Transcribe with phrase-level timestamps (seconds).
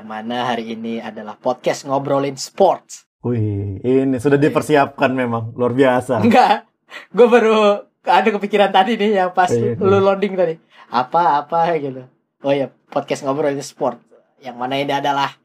[0.00, 3.04] yang mana hari ini adalah podcast ngobrolin sports.
[3.20, 6.24] Wih, ini sudah dipersiapkan memang luar biasa.
[6.24, 6.64] Enggak,
[7.12, 10.00] gue baru ada kepikiran tadi nih yang pas Iya, lu iya.
[10.00, 10.56] loading tadi.
[10.88, 12.08] Apa apa gitu.
[12.40, 14.00] Oh ya, podcast ngobrolin sport.
[14.40, 15.36] Yang mana ini adalah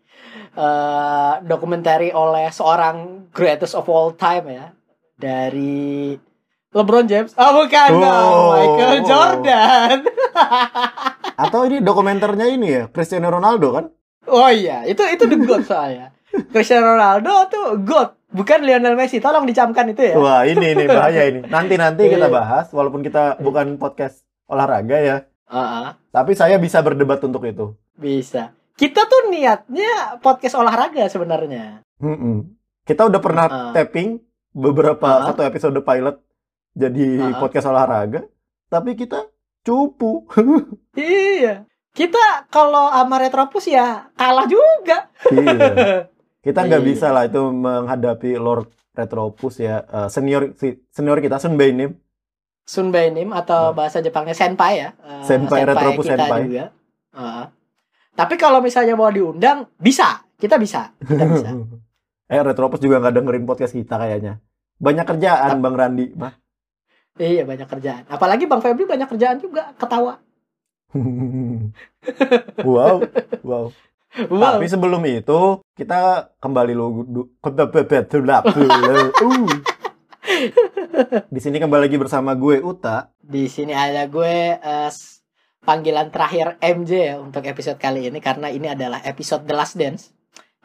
[0.56, 4.66] eh dokumentari oleh seorang greatest of all time ya
[5.20, 6.16] dari
[6.72, 7.36] LeBron James.
[7.36, 8.00] Oh bukan, Oh.
[8.00, 9.98] dong, Michael Jordan.
[11.44, 13.86] Atau ini dokumenternya ini ya, Cristiano Ronaldo kan?
[14.28, 16.12] Oh iya, itu itu the goat soalnya.
[16.52, 19.18] Cristiano Ronaldo tuh goat, bukan Lionel Messi.
[19.18, 20.16] Tolong dicamkan itu ya.
[20.16, 21.40] Wah, ini ini bahaya ini.
[21.54, 22.34] Nanti-nanti kita Iya.
[22.34, 27.74] bahas walaupun kita bukan podcast olahraga ya, Heeh, tapi saya bisa berdebat untuk itu.
[27.94, 28.52] bisa.
[28.76, 31.80] Kita tuh niatnya podcast olahraga sebenarnya.
[31.98, 32.52] Mm-mm.
[32.84, 33.72] Kita udah pernah Ah.
[33.72, 34.20] tapping
[34.52, 35.24] beberapa Ah.
[35.26, 36.20] satu episode pilot
[36.74, 37.40] jadi Ah.
[37.40, 38.28] podcast olahraga,
[38.68, 39.32] tapi kita
[39.62, 40.28] cupu.
[40.94, 41.64] Iya.
[41.96, 45.08] Kita kalau sama Retropus ya kalah juga.
[45.32, 46.06] iya.
[46.46, 46.88] Kita nggak Iya.
[46.88, 50.54] bisa lah itu menghadapi Lord Retropus ya, Eh, senior
[50.90, 51.96] senior kita Sun Bainim.
[52.62, 53.76] Sun Bainim atau Hmm.
[53.76, 54.90] bahasa Jepangnya senpai ya.
[55.00, 56.42] Eh, Senpai, Retropus kita senpai.
[56.46, 56.66] juga.
[57.12, 57.46] Heeh.
[58.14, 60.22] Tapi kalau misalnya mau diundang, bisa.
[60.36, 60.92] Kita bisa.
[61.00, 61.50] Kita bisa.
[62.30, 64.38] eh Retropus juga nggak dengerin podcast kita kayaknya.
[64.76, 66.36] Banyak kerjaan Bang Randi, mah.
[67.16, 68.04] iya, banyak kerjaan.
[68.06, 70.20] Apalagi Bang Febri banyak kerjaan juga, ketawa.
[72.68, 73.02] wow,
[73.42, 73.66] wow.
[74.16, 74.56] Wow.
[74.56, 76.72] Tapi sebelum itu kita kembali
[77.44, 77.60] ke
[79.26, 79.48] Uh.
[81.30, 83.12] Di sini kembali lagi bersama gue Uta.
[83.20, 84.58] Di sini ada gue
[84.90, 85.22] s-
[85.62, 90.16] panggilan terakhir MJ ya untuk episode kali ini karena ini adalah episode The Last Dance.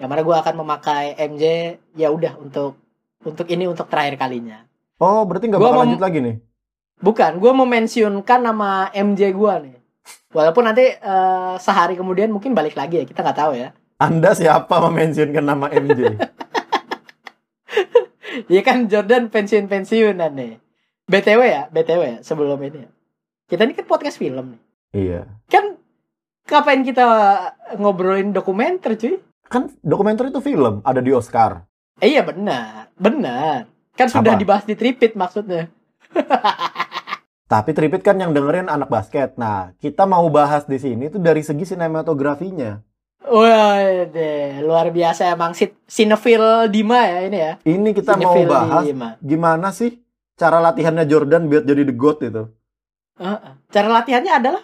[0.00, 2.80] Yang mana gue akan memakai MJ ya udah untuk
[3.20, 4.64] untuk ini untuk terakhir kalinya.
[4.96, 6.36] Oh, berarti nggak bakal lanjut lagi nih?
[7.00, 9.76] Bukan, gue mau mentionkan nama MJ gue nih.
[10.30, 13.74] Walaupun nanti eh, sehari kemudian mungkin balik lagi ya, kita nggak tahu ya.
[14.00, 16.00] Anda siapa mementionkan nama MJ?
[18.46, 20.62] Iya kan Jordan pensiun-pensiunan nih.
[21.10, 22.86] BTW ya, BTW ya sebelum ini.
[23.50, 24.60] Kita ini kan podcast film nih.
[24.94, 25.20] iya.
[25.50, 25.74] Kan
[26.46, 27.04] ngapain kita
[27.78, 29.18] ngobrolin dokumenter cuy?
[29.50, 31.66] Kan dokumenter itu film, ada di Oscar.
[31.98, 33.66] Eh, iya benar, benar.
[33.98, 34.40] Kan sudah Apa?
[34.40, 35.66] dibahas di Tripit maksudnya.
[37.50, 39.34] Tapi Tripit kan yang dengerin anak basket.
[39.34, 42.78] Nah, kita mau bahas di sini tuh dari segi sinematografinya.
[43.26, 47.52] Wah, deh, luar biasa emang si Cinefil Dima ya ini ya.
[47.60, 49.08] Ini kita mau Cinefil bahas Dima.
[49.18, 49.98] gimana sih
[50.34, 52.42] cara latihannya Jordan biar jadi the GOAT itu.
[53.18, 53.52] Heeh.
[53.68, 54.62] Cara latihannya adalah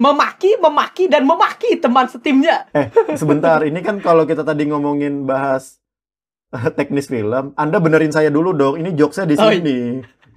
[0.00, 2.66] memaki, memaki dan memaki teman setimnya.
[2.72, 5.76] Eh, sebentar, ini kan kalau kita tadi ngomongin bahas
[6.50, 8.74] eh, teknis film, Anda benerin saya dulu dong.
[8.80, 9.78] Ini jokesnya di Oh, sini.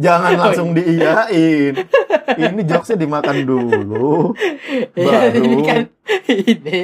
[0.01, 1.73] Jangan Oh, langsung diiyain.
[2.41, 4.33] Ini jokesnya dimakan dulu.
[4.97, 5.41] Iya, Baru.
[5.45, 5.79] ini kan
[6.27, 6.79] ini.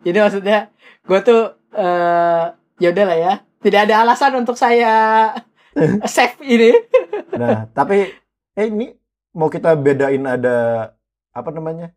[0.00, 0.72] Ini maksudnya
[1.04, 1.42] gue tuh
[1.74, 2.44] eh
[2.78, 3.34] ya udah lah ya.
[3.58, 5.28] Tidak ada alasan untuk saya
[6.08, 6.72] save ini.
[7.34, 8.08] Nah, tapi
[8.54, 8.94] eh ini
[9.34, 10.90] mau kita bedain ada
[11.30, 11.92] apa namanya?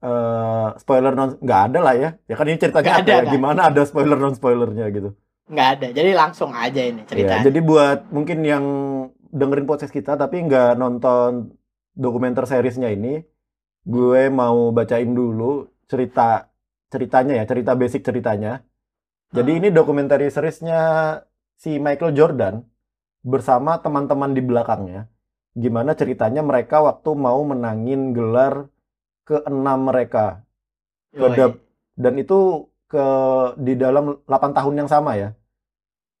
[0.00, 2.10] eh spoiler non nggak ada lah ya.
[2.24, 3.28] Ya kan ini ceritanya ada, ya?
[3.28, 5.12] Gimana ada spoiler non spoilernya gitu.
[5.44, 5.86] Nggak ada.
[5.90, 7.34] Jadi langsung aja ini Ya, cerita.
[7.42, 8.64] jadi buat mungkin yang
[9.30, 11.54] dengerin podcast kita tapi nggak nonton
[11.94, 13.22] dokumenter seriesnya ini,
[13.82, 16.50] gue mau bacain dulu cerita
[16.90, 18.62] ceritanya ya, cerita basic ceritanya.
[19.30, 19.58] Jadi Ah.
[19.62, 20.80] ini dokumenter seriesnya
[21.54, 22.66] si Michael Jordan
[23.22, 25.06] bersama teman-teman di belakangnya.
[25.54, 28.66] Gimana ceritanya mereka waktu mau menangin gelar
[29.22, 30.42] keenam mereka.
[31.14, 31.34] Yoi.
[31.34, 31.62] Kedap-
[31.94, 33.06] dan itu ke
[33.60, 35.30] di dalam 8 tahun yang sama ya.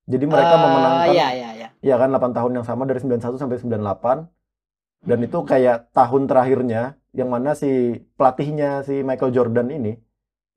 [0.06, 1.50] Jadi mereka Eh, memenangkan Iya, iya,
[1.80, 1.96] iya.
[1.96, 4.28] Ya kan 8 tahun yang sama dari 91 sampai 98
[5.00, 9.92] dan itu kayak tahun terakhirnya yang mana si pelatihnya si Michael Jordan ini,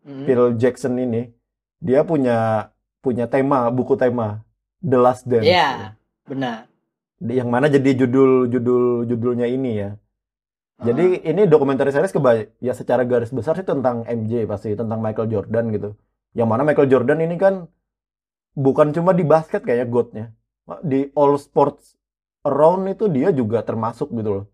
[0.04, 0.28] Hmm.
[0.28, 1.32] Phil Jackson ini,
[1.80, 2.68] dia punya
[3.00, 4.44] punya tema, buku tema
[4.84, 5.48] The Last Dance.
[5.48, 5.96] Iya,
[6.28, 6.68] benar.
[7.24, 9.96] Yang mana jadi judul judul judulnya ini ya.
[10.84, 15.32] Jadi ini dokumenter series kebay ya secara garis besar sih tentang MJ pasti tentang Michael
[15.32, 15.96] Jordan gitu.
[16.36, 17.72] Yang mana Michael Jordan ini kan
[18.60, 20.36] bukan cuma di basket kayak godnya.
[20.82, 22.00] Di all sports
[22.42, 24.46] around itu dia juga termasuk gitu loh.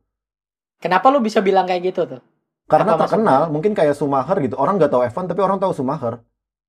[0.80, 2.22] Kenapa lu bisa bilang kayak gitu tuh?
[2.66, 4.56] Karena Apa terkenal, mungkin kayak Schumacher gitu.
[4.56, 6.22] Orang nggak tahu F1 tapi orang tahu Schumacher.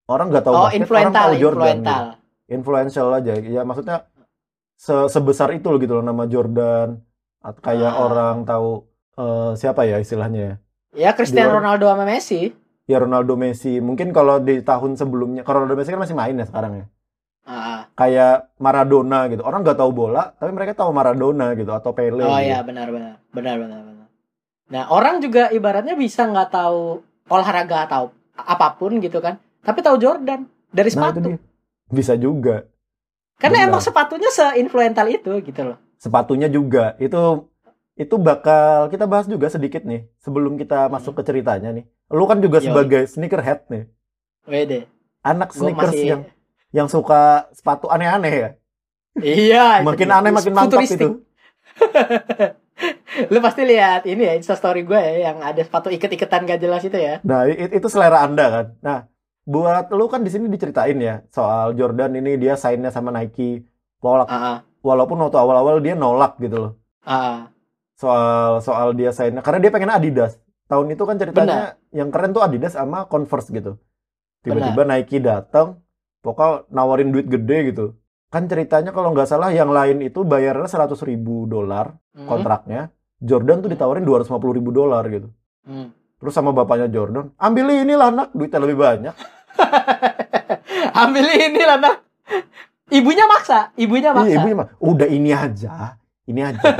[0.09, 2.05] Orang nggak tahu oh, basket, orang tahu Jordan influental.
[2.05, 2.19] gitu.
[2.51, 3.33] Influential aja.
[3.39, 3.97] Ya maksudnya
[4.75, 6.99] se- sebesar itu loh gitu loh nama Jordan.
[7.41, 8.01] Atau kayak Ah.
[8.03, 8.85] orang tahu
[9.15, 10.55] eh, siapa ya istilahnya ya?
[10.91, 12.41] Ya Cristiano Di luar- Ronaldo sama Messi.
[12.85, 13.79] ya Ronaldo Messi.
[13.79, 16.85] Mungkin kalau di tahun sebelumnya, kalau Ronaldo Messi kan masih main ya sekarang ya.
[18.01, 19.45] Kayak Maradona gitu.
[19.45, 22.25] Orang nggak tahu bola, tapi mereka tahu Maradona gitu atau Pele.
[22.25, 22.49] oh gitu.
[22.49, 24.07] ya benar benar benar benar benar.
[24.71, 30.01] Nah orang juga ibaratnya bisa nggak tahu olahraga atau apa pun gitu kan tapi tahu
[30.01, 31.37] Jordan dari Nah, sepatu dia.
[31.87, 32.65] Bisa juga.
[33.37, 33.69] karena benar.
[33.69, 36.97] emang sepatunya seinfluental itu gitu loh Sepatunya juga.
[36.97, 37.53] Itu
[37.95, 41.85] itu bakal kita bahas juga sedikit nih sebelum kita masuk ke ceritanya nih.
[42.09, 42.67] Lu kan juga Yoi.
[42.67, 43.85] sebagai sneakerhead nih.
[44.49, 44.89] Wede
[45.21, 46.23] Anak sneakers masih yang
[46.71, 48.51] yang suka sepatu aneh-aneh ya.
[49.19, 50.17] iya itu Makin dia.
[50.17, 50.99] aneh makin mantap Futuristik.
[50.99, 51.09] itu.
[53.31, 56.97] lu pasti lihat ini ya instastory gue ya yang ada sepatu iket-iketan gak jelas itu
[56.97, 58.67] ya Nah, itu selera Anda kan.
[58.81, 58.99] Nah,
[59.45, 63.67] buat lu kan di sini diceritain ya soal Jordan ini dia sign-nya sama Nike.
[64.01, 66.73] Wala- ah Walaupun waktu awal-awal dia nolak gitu loh.
[67.05, 67.53] ah
[67.93, 70.41] Soal soal dia sign karena dia pengen Adidas.
[70.65, 73.77] Tahun itu kan ceritanya yang keren tuh Adidas sama Converse gitu.
[74.41, 75.85] Tiba-tiba Nike datang,
[76.21, 77.87] pokoknya nawarin duit gede gitu.
[78.31, 82.27] Kan ceritanya kalau nggak salah yang lain itu bayarnya 100 ribu dolar Hmm.
[82.27, 82.91] kontraknya.
[83.21, 85.29] Jordan tuh ditawarin 250 ribu dolar gitu.
[85.67, 85.93] Hmm.
[86.21, 89.15] Terus sama bapaknya Jordan, ambil inilah nak, duitnya lebih banyak.
[91.03, 91.97] ambil ini lah nak
[92.91, 95.97] ibunya maksa ibunya maksa Iya, ibunya mah, udah ini aja,
[96.27, 96.61] ini aja.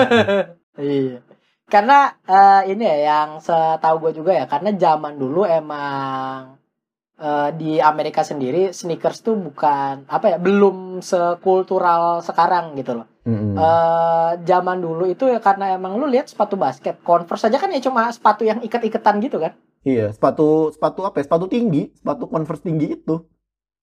[0.81, 1.21] Iya.
[1.69, 6.57] Karena eh, ini ya yang setahu gue juga ya, karena zaman dulu emang
[7.21, 13.07] eh, di Amerika sendiri sneakers tuh bukan apa ya, belum sekultural sekarang gitu loh.
[13.29, 13.55] Mm-mm.
[13.55, 17.81] Eh, zaman dulu itu ya karena emang lu lihat sepatu basket, Converse aja kan ya
[17.85, 19.53] cuma sepatu yang iket-iketan gitu kan.
[19.85, 21.25] Iya, sepatu sepatu apa ya?
[21.29, 23.25] Sepatu tinggi, sepatu Converse tinggi itu.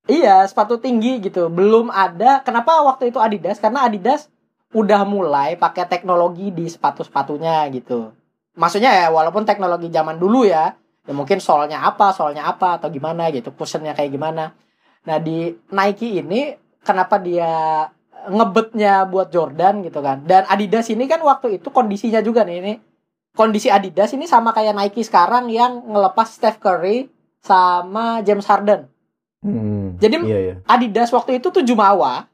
[0.07, 1.49] Iya, sepatu tinggi gitu.
[1.51, 2.39] Belum ada.
[2.41, 3.59] Kenapa waktu itu Adidas?
[3.59, 4.31] Karena Adidas
[4.71, 8.13] udah mulai pakai teknologi di sepatu-sepatunya gitu.
[8.57, 10.73] Maksudnya ya walaupun teknologi zaman dulu ya,
[11.07, 14.51] ya mungkin soalnya apa, soalnya apa atau gimana gitu, cushionnya kayak gimana.
[15.07, 16.51] Nah di Nike ini
[16.83, 17.87] kenapa dia
[18.27, 20.27] ngebetnya buat Jordan gitu kan?
[20.27, 22.73] Dan Adidas ini kan waktu itu kondisinya juga nih ini
[23.37, 27.07] kondisi Adidas ini sama kayak Nike sekarang yang ngelepas Steph Curry
[27.39, 28.89] sama James Harden.
[29.45, 30.55] Hmm, Jadi- iya iya.
[30.65, 32.25] Adidas waktu itu tuh Jumawa.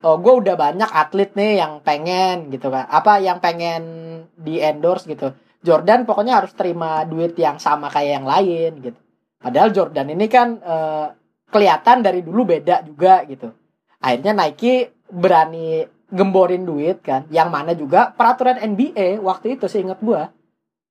[0.00, 2.88] Oh, gue udah banyak atlet nih yang pengen gitu kan.
[2.88, 3.84] Apa yang pengen
[4.32, 5.36] di endorse gitu.
[5.60, 9.00] Jordan pokoknya harus terima duit yang sama kayak yang lain gitu.
[9.40, 11.06] Padahal Jordan ini kan eh,
[11.52, 13.52] kelihatan dari dulu beda juga gitu.
[14.00, 17.28] Akhirnya Nike berani gemborin duit kan.
[17.28, 20.22] Yang mana juga peraturan NBA waktu itu seingat gue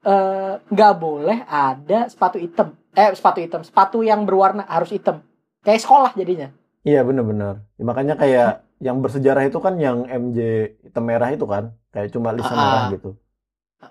[0.06, 2.78] eh, nggak boleh ada sepatu hitam.
[2.94, 5.22] Eh sepatu hitam, sepatu yang berwarna harus hitam.
[5.66, 6.50] Kayak sekolah jadinya.
[6.86, 7.66] Iya benar-benar.
[7.76, 12.32] Ya, makanya kayak yang bersejarah itu kan yang MJ hitam merah itu kan, kayak cuma
[12.32, 13.10] lisan Ah, merah gitu.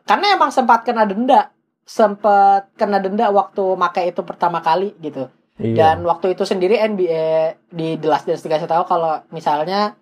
[0.04, 1.52] Karena emang sempat kena denda.
[1.88, 5.32] Sempat kena denda waktu make itu pertama kali gitu.
[5.58, 5.74] Iya.
[5.74, 9.98] dan waktu itu sendiri NBA di The Last Dance dikasih tahu kalau misalnya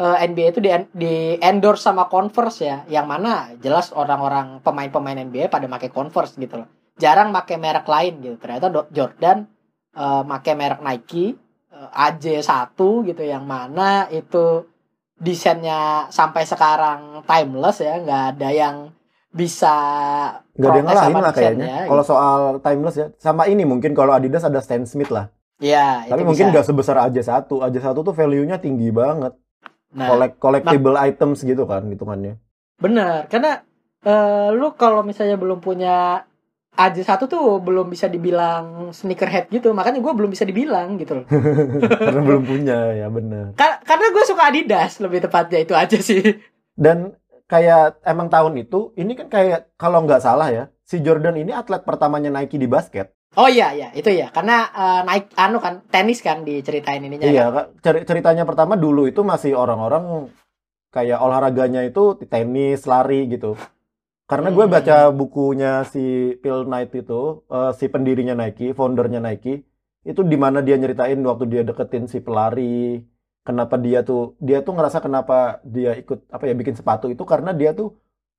[0.00, 2.76] eh, NBA itu di, di endorse sama Converse ya.
[2.88, 6.68] Yang mana jelas orang-orang pemain-pemain NBA pada make Converse gitu loh.
[6.96, 8.36] Jarang make merek lain gitu.
[8.40, 9.44] Ternyata Jordan
[9.92, 11.36] eh, make merek Nike
[11.72, 12.72] eh, AJ1
[13.12, 13.20] gitu.
[13.20, 14.64] Yang mana itu
[15.20, 18.00] desainnya sampai sekarang timeless ya.
[18.00, 18.76] Nggak ada yang
[19.36, 19.74] bisa
[20.56, 21.64] Nggak ada yang ngalahin lah kayaknya.
[21.68, 22.10] desainnya, Kalau gitu.
[22.10, 25.28] soal timeless ya, sama ini mungkin kalau Adidas ada Stan Smith lah.
[25.56, 27.44] ya Tapi itu mungkin nggak sebesar AJ1.
[27.46, 29.36] AJ1 tuh value-nya tinggi banget.
[29.88, 32.40] nah, Collect collectible items gitu kan hitungannya.
[32.76, 33.60] Bener, karena
[34.00, 36.24] eh, lu kalau misalnya belum punya
[36.72, 41.26] AJ1 tuh belum bisa dibilang sneakerhead gitu, makanya gue belum bisa dibilang gitu loh.
[42.04, 43.56] Karena belum punya ya bener.
[43.56, 46.36] Ka- karena gue suka Adidas lebih tepatnya itu aja sih.
[46.76, 47.16] Dan
[47.46, 51.82] kayak emang tahun itu ini kan kayak kalau nggak salah ya, si Jordan ini atlet
[51.86, 53.14] pertamanya Nike di basket.
[53.36, 57.26] Oh iya iya itu ya, karena eh, naik anu kan tenis kan diceritain ininya.
[57.28, 57.66] Iya, kan?
[58.08, 60.32] Ceritanya pertama dulu itu masih orang-orang
[60.94, 63.54] kayak olahraganya itu tenis, lari gitu.
[64.26, 64.74] Karena gue Hmm.
[64.74, 69.62] baca bukunya si Phil Knight itu, eh, si pendirinya Nike, foundernya Nike,
[70.02, 73.04] itu di mana dia nyeritain waktu dia deketin si pelari,
[73.48, 75.34] kenapa dia tuh dia tuh ngerasa kenapa
[75.74, 77.88] dia ikut apa ya bikin sepatu itu karena dia tuh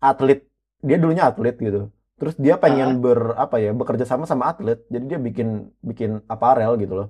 [0.10, 0.40] atlet,
[0.88, 1.80] dia dulunya atlet gitu.
[2.20, 5.48] Terus dia pengen ber apa ya bekerja sama sama atlet, jadi dia bikin
[5.90, 7.10] bikin aparel gitu loh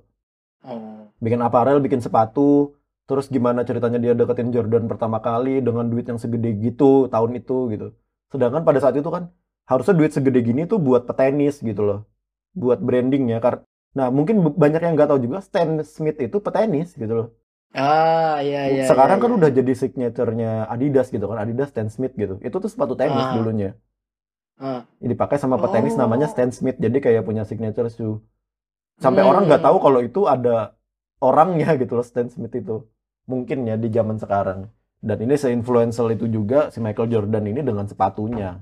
[0.65, 1.07] Oh.
[1.23, 2.75] bikin aparel, bikin sepatu,
[3.07, 7.57] terus gimana ceritanya dia deketin Jordan pertama kali dengan duit yang segede gitu tahun itu
[7.73, 7.87] gitu.
[8.33, 9.31] Sedangkan pada saat itu kan
[9.69, 11.99] harusnya duit segede gini tuh buat petenis gitu loh,
[12.57, 13.39] buat brandingnya.
[13.43, 13.63] Kar
[13.97, 17.27] nah mungkin banyak yang nggak tahu juga Stan Smith itu petenis gitu loh.
[17.75, 18.83] Ah iya iya.
[18.87, 19.37] Sekarang iya, kan iya.
[19.37, 22.39] udah jadi signaturenya Adidas gitu kan, Adidas Stan Smith gitu.
[22.39, 23.35] Itu tuh sepatu tenis Ah.
[23.35, 23.75] dulunya.
[24.57, 24.87] Ah.
[24.97, 26.01] Ini dipakai sama petenis Oh.
[26.01, 28.23] namanya Stan Smith, jadi kayak punya signature shoe.
[28.97, 29.29] Sampai Hmm.
[29.29, 30.73] orang nggak tahu kalau itu ada
[31.19, 32.87] orangnya gitu loh Stan Smith itu.
[33.27, 34.71] Mungkin ya di zaman sekarang.
[34.97, 38.57] Dan ini se-influential itu juga si Michael Jordan ini dengan sepatunya.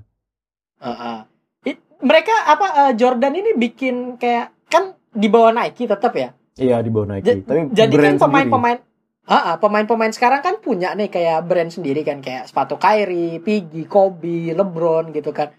[0.76, 1.18] Ah, ah.
[1.64, 6.36] It- mereka apa eh, Jordan ini bikin kayak kan di bawah Nike tetap ya.
[6.52, 7.24] Iya di bawah Nike.
[7.24, 8.78] Ja- Tapi Jadi kan pemain-pemain
[9.26, 14.54] Ah, pemain-pemain sekarang kan punya nih kayak brand sendiri kan kayak sepatu Kyrie, Piggy, Kobe,
[14.54, 15.50] LeBron gitu kan.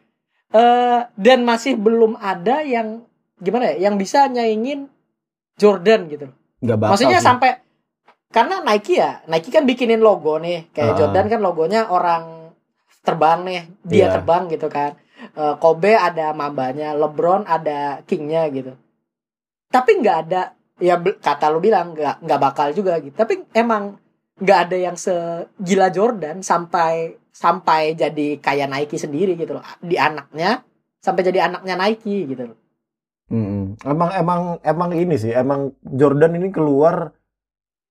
[0.49, 3.03] Eh dan masih belum ada yang
[3.37, 4.87] gimana ya, yang bisa nyaingin
[5.59, 6.31] Jordan gitu.
[6.57, 7.27] nggak bakal Maksudnya sih.
[7.27, 7.49] sampai
[8.27, 10.97] karena Nike ya, Nike kan bikinin logo nih, kayak Ah.
[10.97, 12.23] Jordan kan logonya orang
[13.03, 14.13] terbang nih, dia Iya.
[14.19, 14.95] terbang gitu kan.
[15.37, 18.73] Eh, Kobe ada mambanya, LeBron ada kingnya gitu.
[19.67, 23.13] Tapi nggak ada, ya kata lu bilang nggak nggak bakal juga gitu.
[23.13, 23.97] Tapi emang
[24.37, 29.65] nggak ada yang segila Jordan sampai sampai jadi kayak Nike sendiri gitu loh.
[29.81, 30.61] Di anaknya
[31.01, 32.57] sampai jadi anaknya Nike gitu loh.
[33.27, 33.75] Mm-mm.
[33.83, 37.11] Emang emang emang ini sih, emang Jordan ini keluar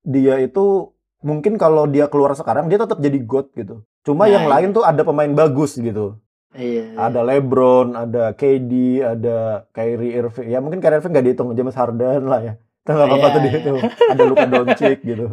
[0.01, 3.83] dia itu mungkin kalau dia keluar sekarang dia tetap jadi GOAT gitu.
[4.07, 4.53] Cuma Nah, yang iya.
[4.55, 6.17] lain tuh ada pemain bagus gitu.
[6.57, 6.97] Iya.
[6.97, 10.49] Ada LeBron, ada KD, ada Kyrie Irving.
[10.49, 12.55] Ya mungkin Kyrie Irving nggak dihitung, James Harden lah ya.
[12.87, 13.47] Itu nggak apa-apa Iya, tuh iya.
[13.51, 13.79] dihitung.
[14.07, 15.27] Ada Luka Doncic gitu.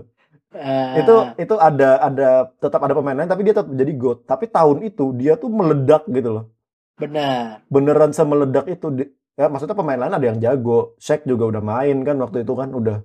[0.52, 4.20] Eh, Itu itu ada ada tetap ada pemain lain tapi dia tetap jadi GOAT.
[4.24, 6.46] Tapi tahun itu dia tuh meledak gitu loh.
[6.94, 7.66] benar.
[7.68, 11.98] beneran semeledak itu di- ya maksudnya pemain lain ada yang jago Shaq juga udah main
[12.02, 13.02] kan waktu itu kan udah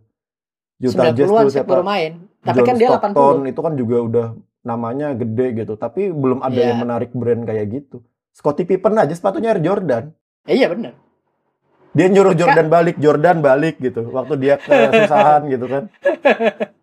[0.78, 2.12] Utah Jazz 90-an tuh siapa baru main.
[2.38, 3.50] Tapi John kan dia Stockton 80.
[3.50, 4.26] itu kan juga udah
[4.61, 6.69] namanya gede gitu tapi belum ada Iya.
[6.69, 10.12] yang menarik brand kayak gitu Scottie Pippen aja sepatunya Air Jordan
[10.45, 10.93] Eh, iya benar.
[11.97, 15.85] Dia nyuruh Jordan balik Jordan balik gitu waktu dia kesusahan gitu kan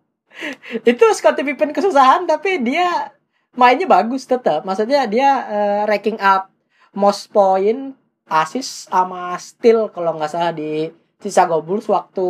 [0.84, 3.12] Itu Scottie Pippen kesusahan tapi dia
[3.56, 4.62] mainnya bagus tetap.
[4.68, 6.52] Maksudnya dia eh, ranking up
[6.92, 7.96] most point,
[8.28, 12.28] assist sama steal kalau nggak salah di Chicago Bulls waktu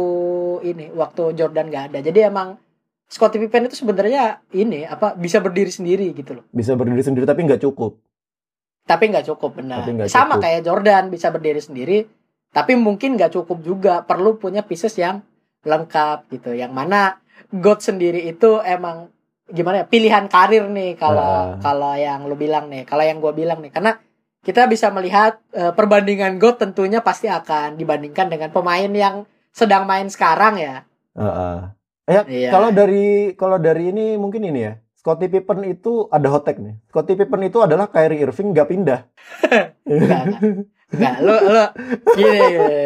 [0.63, 1.99] ini, waktu Jordan nggak ada.
[1.99, 2.55] Jadi emang
[3.07, 6.45] Scottie Pippen itu sebenarnya ini apa bisa berdiri sendiri gitu loh.
[6.51, 8.03] bisa berdiri sendiri tapi nggak cukup
[8.83, 9.87] Tapi nggak cukup benar.
[10.11, 10.43] Sama cukup.
[10.43, 12.07] kayak Jordan bisa berdiri sendiri,
[12.57, 13.95] tapi mungkin nggak cukup juga.
[14.01, 15.21] Perlu punya pieces yang
[15.61, 16.57] lengkap gitu.
[16.57, 17.21] Yang mana
[17.53, 19.13] God sendiri itu emang
[19.47, 21.61] gimana ya pilihan karir nih kalau Ah.
[21.61, 24.01] kalau yang lu bilang nih, kalau yang gue bilang nih, karena
[24.41, 30.09] kita bisa melihat eh, perbandingan God tentunya pasti akan dibandingkan dengan pemain yang sedang main
[30.09, 30.83] sekarang ya.
[31.15, 31.57] Heeh.
[32.07, 32.51] Ya, Iya.
[32.55, 34.75] kalau dari kalau dari ini mungkin ini ya.
[35.07, 36.75] Scottie Pippen itu ada hot take nih.
[36.91, 39.01] Scottie Pippen itu adalah Kyrie Irving nggak pindah.
[39.87, 40.23] Enggak,
[40.91, 41.65] Enggak, lu lu
[42.13, 42.39] gini.
[42.43, 42.85] gini.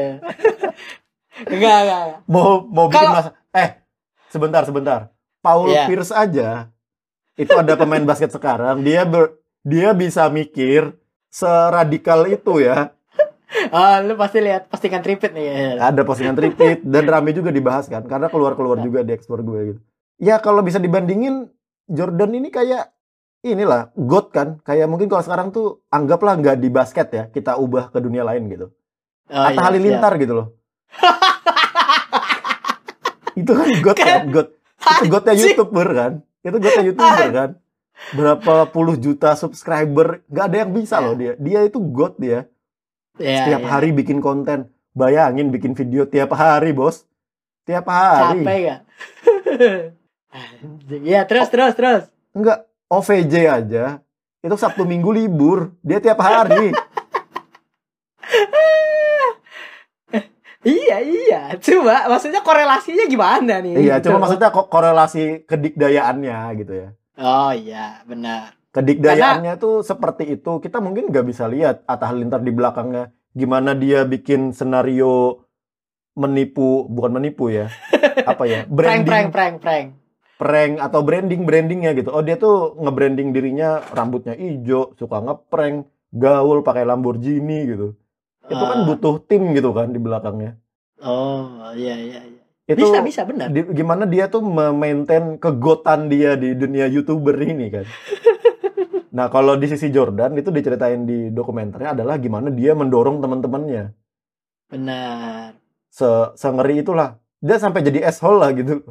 [1.48, 2.00] Enggak, enggak.
[2.04, 2.18] enggak.
[2.28, 3.68] mau mau bikin Kalau- mas eh
[4.28, 5.00] sebentar sebentar.
[5.40, 5.88] Paul Iya.
[5.88, 6.68] Pierce aja
[7.34, 10.92] itu ada pemain basket sekarang dia ber, dia bisa mikir
[11.26, 12.92] seradikal itu ya.
[13.66, 15.80] Oh, lu pasti lihat postingan tripit nih.
[15.80, 18.84] Ada postingan repeat dan rame juga dibahas kan karena keluar-keluar Iya.
[18.84, 19.80] juga di ekspor gue gitu.
[20.20, 21.48] Ya kalau bisa dibandingin
[21.90, 22.94] Jordan ini kayak
[23.42, 27.90] inilah God kan kayak mungkin kalau sekarang tuh anggaplah nggak di basket ya kita ubah
[27.90, 28.70] ke dunia lain gitu.
[29.30, 30.48] Oh, Atta iya, Halilintar gitu loh.
[33.40, 34.48] itu kan God kan, God.
[34.80, 37.50] Itu godnya youtuber kan, itu godnya youtuber kan.
[38.16, 41.36] Berapa puluh juta subscriber, nggak ada yang bisa loh dia.
[41.36, 42.48] Dia itu god dia.
[43.20, 43.70] Iya, Setiap iya.
[43.70, 44.72] hari bikin konten.
[44.90, 47.06] Bayangin bikin video tiap hari bos.
[47.68, 48.42] Tiap hari.
[48.42, 48.80] capek gak?
[50.90, 52.02] Iya, terus terus terus.
[52.30, 53.84] Enggak, OVJ aja.
[54.40, 55.74] Itu Sabtu Minggu libur.
[55.82, 56.70] Dia tiap hari.
[60.60, 61.40] Iya, iya.
[61.56, 63.80] Coba maksudnya korelasinya gimana nih?
[63.80, 64.12] iya, Gitu.
[64.12, 66.88] cuma maksudnya kok korelasi kedikdayaannya gitu ya.
[67.16, 68.60] Oh iya, benar.
[68.70, 74.06] kedikdayaannya tuh seperti itu kita mungkin nggak bisa lihat Atta Halilintar di belakangnya gimana dia
[74.06, 75.42] bikin senario
[76.14, 77.66] menipu bukan menipu ya
[78.30, 79.54] apa ya branding prank, prank, prank.
[79.58, 79.86] prank
[80.80, 86.88] atau branding brandingnya gitu oh dia tuh nge-branding dirinya rambutnya hijau suka ngeprank gaul pakai
[86.88, 87.88] Lamborghini gitu
[88.48, 88.86] itu kan Ah.
[88.88, 90.56] butuh tim gitu kan di belakangnya
[91.00, 92.42] Oh, iya, iya, iya.
[92.68, 93.48] itu Bisa, bisa, benar.
[93.48, 97.88] di- gimana dia tuh memaintain kegotan dia di dunia youtuber ini kan.
[99.10, 103.90] Nah kalau di sisi Jordan itu diceritain di dokumenternya adalah gimana dia mendorong teman-temannya.
[104.70, 105.58] Benar.
[105.90, 106.06] Se
[106.36, 107.18] sengeri itulah.
[107.42, 108.84] Dia sampai jadi asshole lah gitu.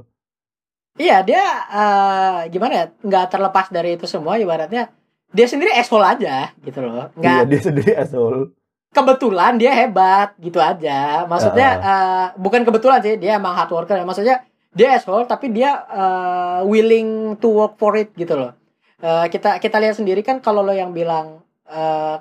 [1.00, 2.86] Iya, dia eh, gimana ya?
[3.00, 4.92] Nggak terlepas dari itu semua ibaratnya
[5.30, 7.08] dia sendiri asshole aja gitu loh.
[7.16, 8.52] Nggak Iya dia sendiri asshole.
[8.90, 11.24] kebetulan dia hebat gitu aja.
[11.30, 13.96] Maksudnya eh, bukan kebetulan sih, dia emang hard worker.
[14.04, 14.44] Maksudnya
[14.76, 18.52] dia asshole tapi dia eh, willing to work for it gitu loh.
[19.00, 21.40] Eh, kita kita lihat sendiri kan kalau lo yang bilang
[21.70, 22.16] eh,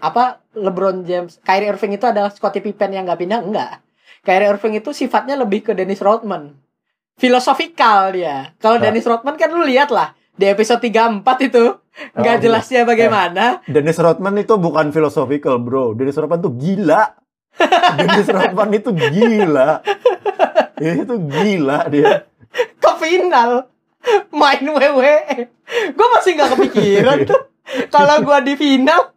[0.00, 0.24] apa
[0.56, 3.72] LeBron James, Kyrie Irving itu adalah Scottie Pippen yang nggak pindah enggak.
[4.24, 6.56] Kyrie Irving itu sifatnya lebih ke Dennis Rodman.
[7.14, 8.52] Filosofikal dia.
[8.58, 8.90] Kalau Nah.
[8.90, 11.78] Dennis Rodman kan lu lihat lah, di episode 34 itu
[12.18, 13.62] nggak Oh, jelasnya bagaimana.
[13.70, 15.94] Dennis Rodman itu bukan philosophical, bro.
[15.94, 17.14] Dennis Rodman tuh gila.
[17.98, 19.78] Dennis Rodman itu gila.
[20.82, 22.26] itu gila dia.
[22.54, 23.70] ke final
[24.34, 25.18] main WWE.
[25.94, 27.40] Gue masih nggak kepikiran tuh.
[27.88, 29.14] Kalau gue di final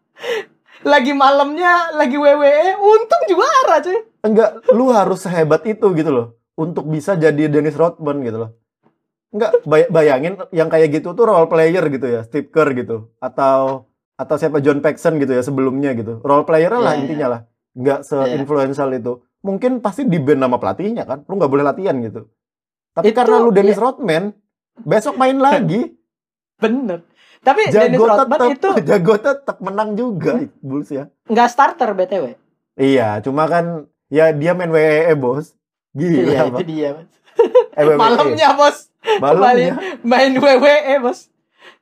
[0.86, 4.00] lagi malamnya lagi WWE, untung juara cuy.
[4.24, 6.28] Enggak, lu harus sehebat itu gitu loh.
[6.58, 8.52] Untuk bisa jadi Dennis Rodman gitu loh.
[9.30, 12.26] Enggak, bay- bayangin yang kayak gitu tuh role player gitu ya.
[12.26, 13.14] Steve Kerr gitu.
[13.22, 13.86] Atau
[14.18, 16.18] atau siapa John Paxson gitu ya sebelumnya gitu.
[16.26, 17.42] Role player lah Iya, intinya lah.
[17.78, 19.22] Enggak se-influential itu.
[19.46, 21.22] Mungkin pasti di band nama pelatihnya kan.
[21.30, 22.26] Lu nggak boleh latihan gitu.
[22.98, 23.84] Tapi Itu, karena lu Dennis iya.
[23.86, 24.24] Rodman,
[24.82, 25.94] besok main lagi.
[26.64, 27.06] Bener.
[27.46, 31.06] Tapi Dennis jago Rodman tetap, itu jago tetap menang juga Bulls ya.
[31.30, 32.34] nggak starter btw.
[32.74, 35.54] Iya, cuma kan ya dia main WWE bos.
[35.98, 36.48] Gila, Pak.
[36.54, 36.90] itu dia.
[36.94, 37.10] Mas.
[37.74, 37.86] Eh.
[37.94, 38.78] Malamnya bos.
[39.18, 39.74] Malamnya.
[40.02, 41.30] main WWE bos.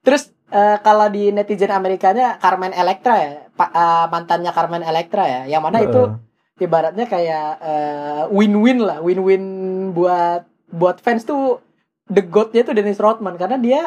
[0.01, 5.41] Terus eh, kalau di netizen Amerikanya Carmen Electra ya, pa- eh, mantannya Carmen Electra ya,
[5.47, 6.19] yang mana itu Heeh.
[6.61, 9.43] ibaratnya kayak eh, win-win lah, win-win
[9.91, 11.59] buat buat fans tuh
[12.05, 13.81] the goatnya tuh Dennis Rodman karena dia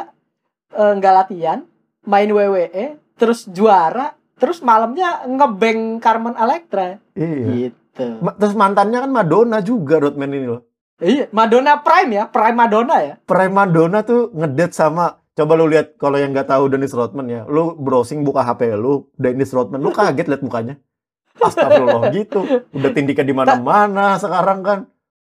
[0.68, 1.64] nggak latihan,
[2.04, 7.72] main WWE, terus juara, terus malamnya ngebeng Carmen Electra Iya.
[7.72, 7.77] gitu.
[8.20, 10.62] Ma- Terus mantannya kan Madonna juga Rodman ini loh.
[10.98, 13.14] Iya, Madonna Prime ya, Prime Madonna ya.
[13.22, 17.46] Prime Madonna tuh ngedate sama Coba lu lihat kalau yang nggak tahu Dennis Rodman ya,
[17.46, 20.82] lu browsing buka HP lu, Dennis Rodman, lu kaget lihat mukanya.
[21.38, 22.42] Astagfirullah gitu.
[22.74, 24.78] Udah tindiknya di mana-mana sekarang kan.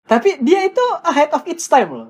[0.08, 2.08] Tapi dia itu ahead of its time loh.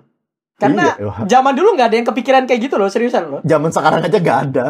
[0.55, 3.41] Karena Iya, zaman dulu nggak ada yang kepikiran kayak gitu loh, seriusan loh.
[3.43, 4.69] zaman sekarang aja gak ada.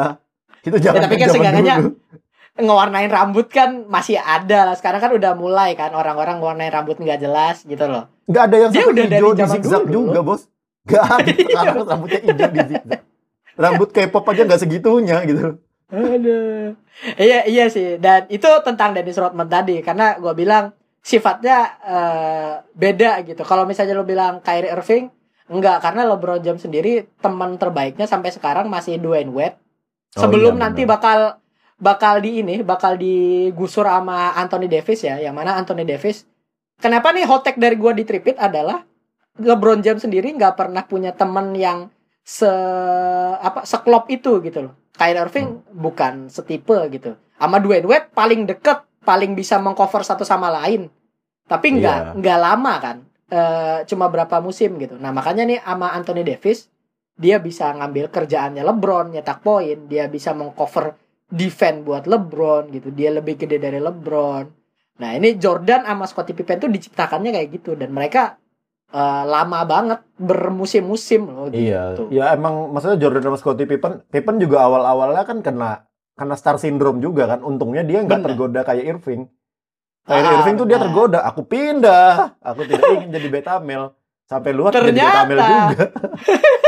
[0.64, 1.90] Itu zaman Ya, tapi kan zaman seenggaknya dulu.
[2.56, 4.74] Ngewarnain rambut kan masih ada lah.
[4.74, 8.08] Sekarang kan udah mulai kan orang-orang ngewarnain rambut nggak jelas gitu loh.
[8.24, 10.20] Nggak ada yang Dia sampai udah hijau di zigzag dulu juga.
[10.24, 10.42] Bos.
[10.86, 11.44] Gak ada Iya.
[11.52, 13.00] sekarang rambutnya hijau di zigzag.
[13.56, 15.46] Rambut K-pop aja nggak segitunya gitu.
[15.86, 16.74] Aduh.
[17.16, 18.00] Iya iya sih.
[18.00, 23.44] Dan itu tentang Dennis Rodman tadi karena gue bilang sifatnya eh, beda gitu.
[23.44, 25.12] Kalau misalnya lo bilang Kyrie Irving
[25.46, 29.54] enggak karena LeBron James sendiri teman terbaiknya sampai sekarang masih Dwayne Wade.
[30.18, 31.38] Oh, Sebelum iya, nanti bakal
[31.76, 36.24] bakal di ini bakal digusur sama Anthony Davis ya, yang mana Anthony Davis
[36.76, 38.84] Kenapa nih hot take dari gue di Tripit adalah
[39.40, 41.88] LeBron James sendiri nggak pernah punya teman yang
[42.20, 42.48] se
[43.40, 44.74] apa seklop itu gitu loh.
[44.96, 47.16] Kyrie Irving bukan setipe gitu.
[47.36, 50.88] Sama Dwayne Wade paling deket, paling bisa mengcover satu sama lain.
[51.48, 52.12] Tapi nggak Iya.
[52.16, 52.96] nggak lama kan.
[53.26, 54.96] Eh, cuma berapa musim gitu.
[55.00, 56.68] Nah makanya nih sama Anthony Davis
[57.16, 60.92] dia bisa ngambil kerjaannya LeBron nyetak poin, dia bisa mengcover
[61.28, 62.88] defense buat LeBron gitu.
[62.90, 64.44] Dia lebih gede dari LeBron.
[64.96, 68.40] Nah ini Jordan sama Scottie Pippen tuh diciptakannya kayak gitu dan mereka
[68.88, 72.08] eh, lama banget bermusim-musim loh Iya, gitu.
[72.08, 75.84] ya emang maksudnya Jordan sama Scottie Pippen, Pippen juga awal-awalnya kan kena
[76.14, 77.40] kena star syndrome juga kan.
[77.40, 79.28] Untungnya dia nggak tergoda kayak Irving.
[80.06, 80.84] Kyrie Ah, Irving tuh dia benar.
[80.86, 83.90] tergoda, aku pindah, aku tidak ingin jadi beta male.
[84.24, 85.20] Sampai luar jadi beta Ternyata.
[85.26, 85.84] male juga.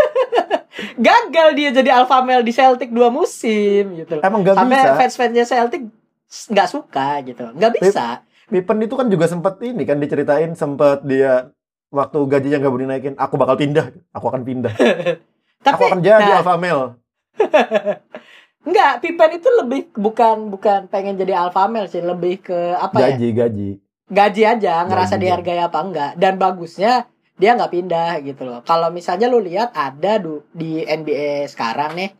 [0.98, 4.18] Gagal dia jadi alpha male di Celtic dua musim gitu.
[4.18, 4.90] Emang gak Sampai bisa.
[4.98, 5.82] fans-fansnya Celtic
[6.28, 7.44] nggak suka gitu.
[7.54, 8.26] Nggak bisa.
[8.48, 11.52] Pippen itu kan juga sempet ini kan diceritain sempet dia
[11.92, 14.72] waktu gajinya nggak boleh naikin, aku bakal pindah, aku akan pindah,
[15.64, 17.00] Tapi aku akan jadi nah, alpha male.
[18.68, 23.16] Enggak, Pippen itu lebih bukan bukan pengen jadi alpha male sih, lebih ke apa ya?
[23.16, 23.70] Gaji, gaji.
[24.08, 26.12] Gaji aja, ngerasa Gaji, dihargai apa enggak.
[26.16, 27.08] Dan bagusnya
[27.38, 28.61] dia nggak pindah gitu loh.
[28.66, 30.18] Kalau misalnya lu lihat ada
[30.51, 32.11] di NBA sekarang nih,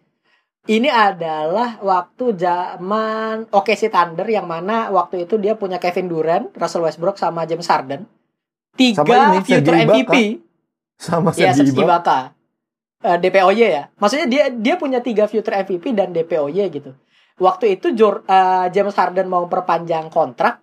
[0.71, 6.87] ini adalah waktu zaman OKC Thunder yang mana waktu itu dia punya Kevin Durant, Russell
[6.87, 8.07] Westbrook sama James Harden.
[8.79, 10.15] Tiga Sama ini, future Serge MVP.
[10.95, 11.83] Sama Iya, Serge Serge Ibaka.
[11.83, 12.19] Ibaka.
[12.99, 13.85] Eh, DPOY ya.
[13.99, 16.95] Maksudnya dia dia punya tiga future MVP dan DPOY gitu.
[17.39, 20.63] Waktu itu Jor- eh, James Harden mau perpanjang kontrak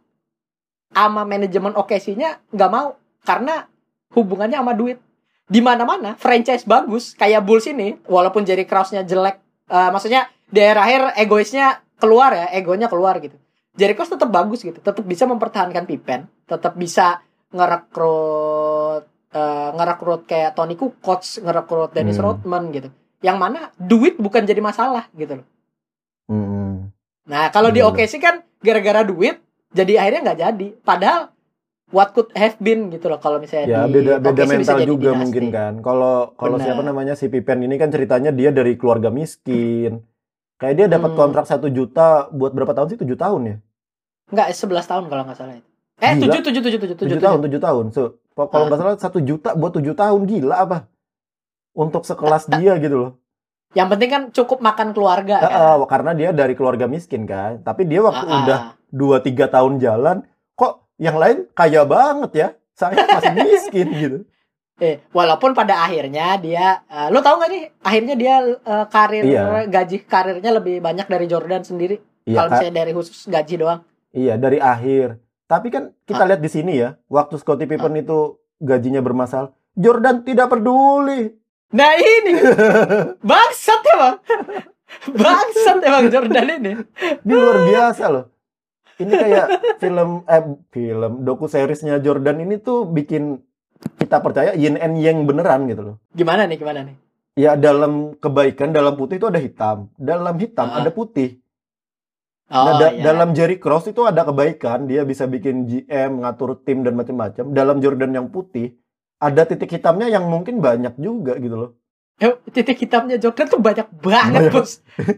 [0.96, 3.68] sama manajemen OKC-nya nggak mau karena
[4.16, 4.98] hubungannya sama duit.
[5.46, 9.38] Di mana-mana franchise bagus kayak Bulls ini walaupun Jerry Krause-nya jelek
[9.70, 13.38] eh, maksudnya di akhir egoisnya keluar ya, egonya keluar gitu.
[13.76, 17.20] Jerry Krause tetap bagus gitu, tetap bisa mempertahankan Pippen, tetap bisa
[17.54, 19.04] ngerekrut
[19.36, 22.26] eh, ngerekrut kayak Tony Kukoc, ngerekrut Dennis Hmm.
[22.26, 22.90] Rodman gitu.
[23.20, 25.48] Yang mana duit bukan jadi masalah gitu loh.
[26.32, 26.90] Hmm.
[27.28, 27.94] Nah, kalau di Bener.
[27.94, 29.42] OKC kan gara-gara duit
[29.76, 30.68] jadi akhirnya nggak jadi.
[30.82, 31.35] Padahal
[31.90, 35.10] what could have been gitu loh kalau misalnya Ya di beda beda bisa mental juga
[35.10, 35.22] dinasti.
[35.22, 35.74] mungkin kan.
[35.80, 40.02] Kalau kalau siapa namanya si Pippen ini kan ceritanya dia dari keluarga miskin.
[40.56, 41.20] Kayak dia dapat Hmm.
[41.20, 42.98] kontrak satu juta buat berapa tahun sih?
[42.98, 43.56] Tujuh tahun ya?
[44.26, 45.70] Enggak, 11 tahun kalau nggak salah itu.
[45.98, 46.14] Eh.
[46.18, 47.86] 7 7 7 7 Tujuh tahun, tujuh tahun.
[47.92, 48.02] So,
[48.34, 48.68] kalau Ah.
[48.68, 50.78] nggak salah satu juta buat tujuh tahun gila apa?
[51.72, 53.12] Untuk sekelas dia gitu loh.
[53.76, 55.52] Yang penting kan cukup makan keluarga kan.
[55.52, 57.60] eh, karena dia dari keluarga miskin kan.
[57.60, 58.40] Tapi dia waktu Ah, ah.
[58.42, 60.24] udah 2-3 tahun jalan,
[60.56, 62.48] kok yang lain kaya banget ya?
[62.72, 64.18] Saya masih miskin gitu.
[64.76, 67.64] Eh, walaupun pada akhirnya dia, eh, lo tau gak nih?
[67.80, 69.64] Akhirnya dia eh, karir Iya.
[69.66, 71.96] gaji karirnya lebih banyak dari Jordan sendiri.
[72.26, 73.82] Iya, Kalau misalnya dari khusus gaji doang.
[74.12, 75.16] Iya, dari akhir.
[75.46, 76.28] Tapi kan kita Ah.
[76.28, 81.32] lihat di sini ya, waktu Scottie Pippen itu gajinya bermasalah, Jordan tidak peduli.
[81.72, 82.34] Nah ini
[83.30, 84.16] bangsat ya bang,
[85.12, 86.72] bangsat emang Jordan ini.
[87.22, 88.26] Ini luar biasa loh.
[88.96, 89.46] Ini kayak
[89.78, 93.44] film eh film doku seriesnya Jordan ini tuh bikin
[93.98, 95.96] kita percaya yin and yang beneran gitu loh.
[96.12, 96.96] Gimana nih, gimana nih?
[97.36, 100.80] Ya dalam kebaikan dalam putih itu ada hitam, dalam hitam Ah.
[100.80, 101.44] ada putih.
[102.46, 103.02] Oh, nah, da- iya.
[103.04, 107.52] dalam Jerry Cross itu ada kebaikan, dia bisa bikin GM, ngatur tim dan macam-macam.
[107.52, 108.78] Dalam Jordan yang putih
[109.18, 111.72] ada titik hitamnya yang mungkin banyak juga gitu loh.
[112.16, 114.54] Eh, titik hitamnya Jordan tuh banyak banget Banyak.
[114.54, 114.72] bos.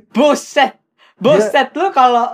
[0.09, 0.79] Buset,
[1.17, 2.31] buset lu kalau.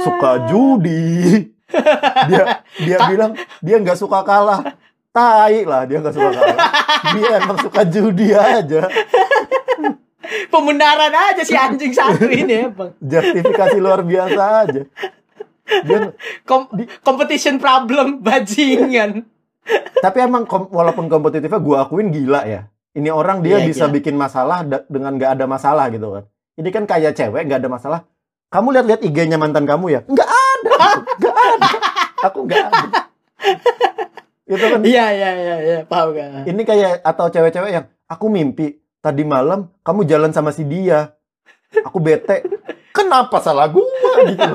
[0.00, 1.48] Suka judi.
[2.28, 2.42] dia
[2.76, 4.76] dia bilang dia nggak suka kalah.
[5.12, 6.56] Tai lah dia nggak suka kalah.
[7.12, 8.88] Dia emang suka judi aja.
[10.48, 12.96] pembenaran aja si anjing satu ini emang.
[12.98, 14.82] Justifikasi luar biasa aja.
[15.84, 16.12] Dia,
[16.44, 16.68] Kom-
[17.00, 19.24] competition problem bajingan.
[20.00, 22.66] tapi emang kom- walaupun kompetitifnya gue akuin gila ya.
[22.92, 23.94] Ini orang dia Iya, bisa gila.
[23.94, 26.24] bikin masalah dengan nggak ada masalah gitu kan.
[26.52, 28.00] Ini kan kayak cewek nggak ada masalah.
[28.48, 30.00] Kamu lihat-lihat IG-nya mantan kamu ya?
[30.04, 30.72] Nggak ada,
[31.16, 31.68] nggak ada.
[32.22, 32.88] Aku nggak ada.
[34.44, 36.44] Itu kan Iya iya iya iya paham gak?
[36.44, 38.66] ini kayak atau cewek-cewek yang aku mimpi
[39.00, 41.16] tadi malam kamu jalan sama si dia.
[41.82, 42.44] Aku bete.
[42.92, 43.88] Kenapa salah gua
[44.22, 44.52] gitu.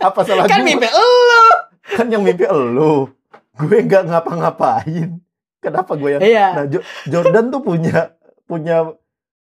[0.00, 0.66] Apa salah Kan gua?
[0.66, 1.44] mimpi elu.
[1.84, 3.12] Kan yang mimpi elu.
[3.54, 5.20] Gue nggak ngapa-ngapain.
[5.60, 6.46] Kenapa gue yang Iya.
[6.54, 8.96] Nah, Jo- Jordan tuh punya punya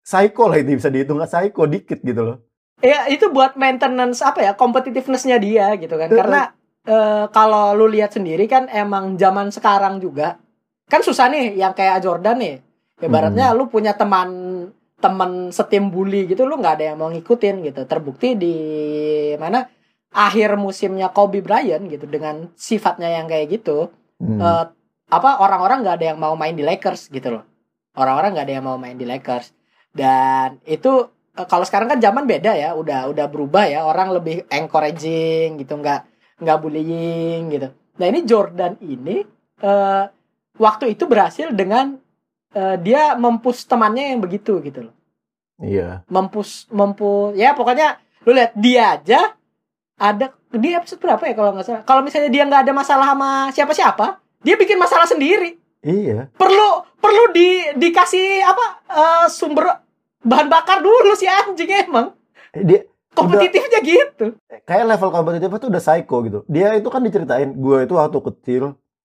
[0.02, 2.36] psycho lah itu bisa dihitung nggak psycho dikit gitu loh.
[2.82, 6.10] Ya itu buat maintenance apa ya competitiveness-nya dia gitu kan.
[6.10, 6.40] Karena
[6.82, 10.42] eh, kalau lu lihat sendiri kan emang zaman sekarang juga
[10.90, 12.56] kan susah nih yang kayak Jordan nih.
[13.02, 14.30] Ibaratnya lu punya teman
[15.02, 17.82] teman setim bully gitu lu nggak ada yang mau ngikutin gitu.
[17.86, 18.56] Terbukti di
[19.38, 19.66] mana
[20.12, 23.90] akhir musimnya Kobe Bryant gitu dengan sifatnya yang kayak gitu
[24.22, 24.38] Hmm.
[24.38, 24.64] eh,
[25.10, 27.44] apa orang-orang nggak ada yang mau main di Lakers gitu loh.
[27.98, 29.50] Orang-orang nggak ada yang mau main di Lakers.
[29.92, 33.84] Dan itu eh, kalau sekarang kan zaman beda ya, udah udah berubah ya.
[33.84, 36.00] Orang lebih encouraging gitu, nggak
[36.42, 37.68] nggak bullying gitu.
[38.00, 39.22] Nah ini Jordan ini
[39.62, 40.04] eh,
[40.56, 41.96] waktu itu berhasil dengan
[42.52, 44.94] eh, dia mempus temannya yang begitu gitu loh.
[45.62, 46.02] Iya.
[46.10, 49.20] Mempus mempus ya pokoknya lu lihat dia aja
[49.98, 51.82] ada di episode berapa ya kalau nggak salah.
[51.86, 56.30] Kalau misalnya dia nggak ada masalah sama siapa-siapa, dia bikin masalah sendiri Iya.
[56.38, 59.82] perlu perlu di dikasih apa eh, sumber
[60.22, 62.14] bahan bakar dulu si anjing emang
[62.54, 66.38] Dia kompetitifnya gitu kayak level kompetitifnya tuh udah psycho gitu.
[66.46, 68.62] Dia itu kan diceritain, gue itu waktu kecil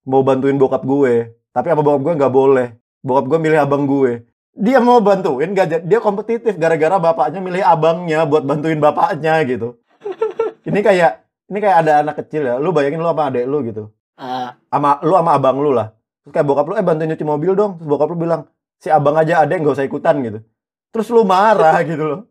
[0.08, 2.68] mau bantuin bokap gue, tapi apa bokap gue nggak boleh.
[3.04, 4.26] Bokap gue milih abang gue.
[4.58, 5.86] Dia mau bantuin, gak.
[5.86, 9.78] Dia kompetitif gara-gara bapaknya milih abangnya buat bantuin bapaknya gitu.
[10.70, 11.12] Ini kayak
[11.48, 12.56] ini kayak ada anak kecil ya.
[12.60, 13.94] Lu bayangin lu sama adek lu gitu.
[14.18, 15.96] Ah, Sama lu sama abang lu lah.
[16.28, 17.80] Terus kayak bokap lu eh bantuin nyuci mobil dong.
[17.80, 20.44] Terus bokap lu bilang, "Si abang aja adek nggak usah ikutan" gitu.
[20.92, 22.22] Terus lu marah gitu loh.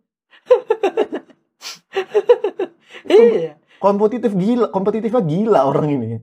[3.09, 6.07] iya Kompetitif gila, kompetitifnya gila orang ini.
[6.17, 6.21] nah,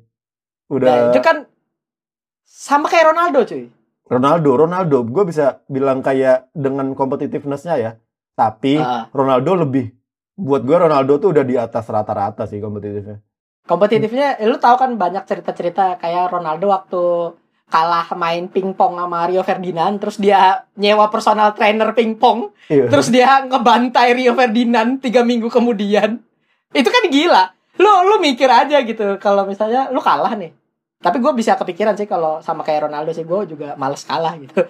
[0.73, 1.45] Udah itu kan
[2.43, 3.69] sama kayak Ronaldo cuy
[4.03, 7.91] Ronaldo, Ronaldo, gue bisa bilang kayak dengan competitiveness-nya ya.
[8.35, 9.95] Tapi Ah, Ronaldo lebih,
[10.35, 13.23] buat gue Ronaldo tuh udah di atas rata-rata sih kompetitifnya.
[13.63, 17.01] kompetitifnya eh, lu tahu kan banyak cerita-cerita kayak Ronaldo waktu
[17.73, 22.85] kalah main pingpong sama Rio Ferdinand terus dia nyewa personal trainer pingpong Iya.
[22.85, 26.21] terus dia ngebantai Rio Ferdinand tiga minggu kemudian.
[26.69, 27.49] Itu kan gila.
[27.81, 30.53] Lu lu mikir aja gitu kalau misalnya lu kalah nih.
[31.01, 34.69] Tapi gue bisa kepikiran sih kalau sama kayak Ronaldo sih gue juga males kalah gitu.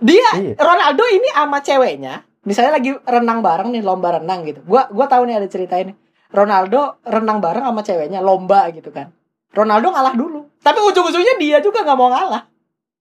[0.00, 0.56] Dia Iya.
[0.56, 4.64] Ronaldo ini sama ceweknya misalnya lagi renang bareng nih lomba renang gitu.
[4.66, 5.92] Gua gua tahu nih ada cerita ini.
[6.32, 9.12] Ronaldo renang bareng sama ceweknya lomba gitu kan
[9.52, 12.48] Ronaldo ngalah dulu tapi ujung-ujungnya dia juga nggak mau ngalah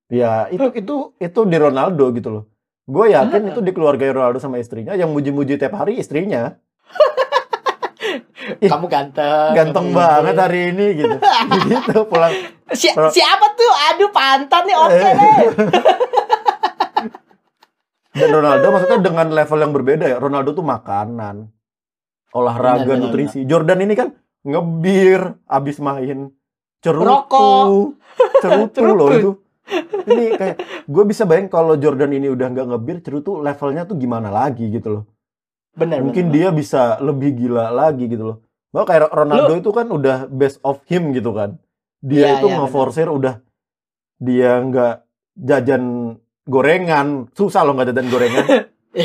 [0.07, 2.43] Ya, itu itu itu di Ronaldo gitu loh.
[2.83, 3.49] Gue yakin Ah.
[3.49, 6.59] itu di keluarga Ronaldo sama istrinya yang muji-muji tiap hari istrinya.
[8.59, 11.15] Kamu ganteng Ganteng kamu banget hari ini gitu.
[11.71, 12.35] gitu pulang.
[12.75, 15.13] Si- siapa tuh aduh pantat nih oke Eh.
[15.15, 15.37] deh
[18.11, 20.17] Dan Ronaldo maksudnya dengan level yang berbeda ya.
[20.19, 21.47] Ronaldo tuh makanan,
[22.35, 23.47] olahraga, Benar, benar, nutrisi.
[23.47, 24.11] Jordan ini kan
[24.43, 26.35] ngebir abis main
[26.81, 27.07] cerutu.
[27.07, 27.65] Rokok.
[28.43, 28.97] Cerutu Cerutu.
[28.97, 29.31] loh itu.
[30.03, 33.95] Ini kayak gue bisa bayangin kalau Jordan ini udah nggak ngebir, Ceru tuh levelnya tuh
[33.95, 35.03] gimana lagi gitu loh.
[35.77, 36.03] Bener.
[36.03, 36.35] Mungkin bener.
[36.35, 38.37] dia bisa lebih gila lagi gitu loh.
[38.75, 41.55] Bahkan kayak Ronaldo itu kan udah best of him gitu kan.
[42.01, 43.39] Dia Iya, itu iya, ngeforsir udah
[44.17, 44.95] dia nggak
[45.37, 45.83] jajan
[46.49, 48.45] gorengan, susah loh nggak jajan gorengan.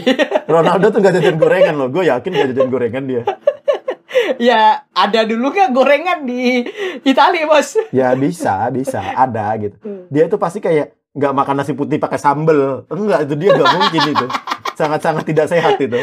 [0.54, 1.88] Ronaldo tuh nggak jajan gorengan loh.
[1.92, 3.22] Gue yakin nggak jajan gorengan dia.
[4.38, 6.64] Ya ada dulu kan gorengan di
[7.02, 7.76] Italia bos.
[7.90, 9.76] Ya bisa, bisa, ada gitu.
[10.08, 12.84] Dia itu pasti kayak nggak makan nasi putih pakai sambel.
[12.88, 14.26] Enggak, itu dia nggak mungkin itu.
[14.76, 15.96] Sangat-sangat tidak sehat itu.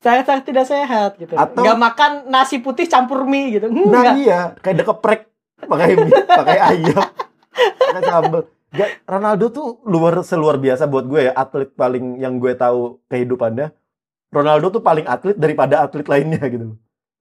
[0.00, 1.34] Sangat-sangat tidak sehat gitu.
[1.36, 3.66] Atau- Nggak makan nasi putih campur mie gitu.
[3.68, 4.14] Nah Enggak.
[4.16, 5.20] iya, kayak dekeprek
[5.56, 7.04] pakai mie, pakai ayam,
[7.52, 8.42] pakai sambel.
[8.76, 13.72] Gak, Ronaldo tuh luar seluar biasa buat gue ya, atlet paling yang gue tahu kehidupannya.
[14.28, 16.76] Ronaldo tuh paling atlet daripada atlet lainnya gitu.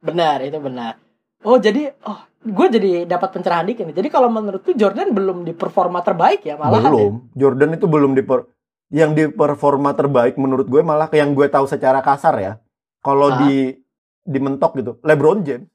[0.06, 1.02] Benar, itu benar.
[1.42, 3.98] Oh, jadi oh, gue jadi dapat pencerahan dikit nih.
[3.98, 8.22] Jadi kalau menurutku Jordan belum di performa terbaik ya, malah belum, Jordan itu belum di
[8.22, 8.46] per-
[8.94, 12.54] yang di performa terbaik menurut gue malah yang gue tahu secara kasar ya.
[13.02, 13.38] Kalau Ah.
[13.46, 13.74] di
[14.26, 15.70] dimentok gitu, LeBron James.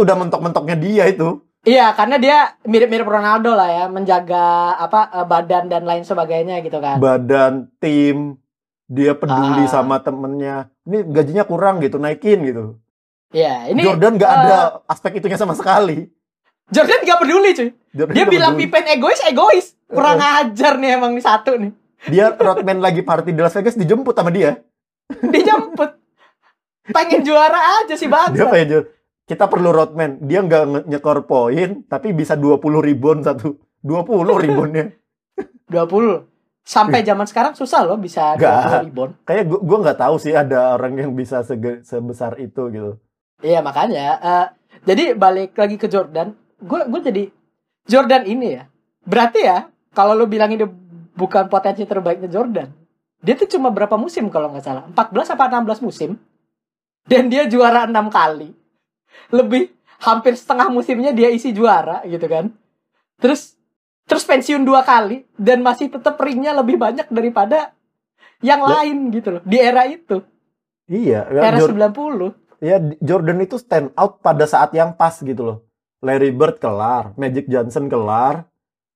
[0.00, 1.44] Udah mentok-mentoknya dia itu.
[1.60, 6.78] Iya, karena dia mirip-mirip Ronaldo lah ya, menjaga apa eh, badan dan lain sebagainya gitu
[6.78, 6.96] kan.
[6.96, 8.40] badan tim
[8.84, 9.70] dia peduli Ah.
[9.70, 12.80] sama temennya ini gajinya kurang gitu naikin gitu
[13.30, 16.10] Iya, ini Jordan nggak eh, ada aspek itunya sama sekali
[16.66, 17.70] Jordan gak peduli cuy.
[17.92, 18.62] Jordan Dia nggak bilang peduli.
[18.64, 19.66] Pippen egois, egois.
[19.84, 21.70] Kurang ajar nih emang nih satu nih.
[22.06, 24.58] dia Rodman lagi party di Las Vegas dijemput sama dia
[25.20, 25.90] Dijemput.
[26.88, 28.32] Pengen juara aja sih bang.
[28.32, 28.84] dia pengen jual.
[29.30, 34.10] Kita perlu Rodman dia nggak nyekor poin tapi bisa 20 rebound satu 20
[34.42, 34.90] reboundnya
[35.70, 36.26] 20.
[36.60, 38.84] Sampai zaman sekarang susah loh bisa Nggak.
[38.84, 39.12] 20 rebound.
[39.22, 42.92] kayak gua, gua nggak tahu sih ada orang yang bisa sege- sebesar itu gitu
[43.40, 44.06] Iya makanya.
[44.20, 44.46] eh,
[44.84, 46.36] jadi balik lagi ke Jordan.
[46.58, 47.22] Gue gue jadi
[47.86, 48.68] Jordan ini ya.
[49.00, 50.68] Berarti ya kalau lo bilang ini
[51.10, 52.68] bukan potensi terbaiknya Jordan.
[53.18, 54.84] Dia tuh cuma berapa musim kalau nggak salah?
[54.86, 56.20] 14 apa 16 musim.
[57.02, 58.52] Dan dia juara enam kali.
[59.30, 62.50] Lebih hampir setengah musimnya dia isi juara gitu kan.
[63.20, 63.54] Terus
[64.08, 67.70] terus pensiun dua kali dan masih tetap ringnya lebih banyak daripada
[68.42, 70.24] yang Lo- lain gitu loh di era itu.
[70.90, 75.42] Iya ya, era Jor- 90 ya Jordan itu stand out pada saat yang pas gitu
[75.42, 75.58] loh.
[76.00, 78.48] Larry Bird kelar, Magic Johnson kelar,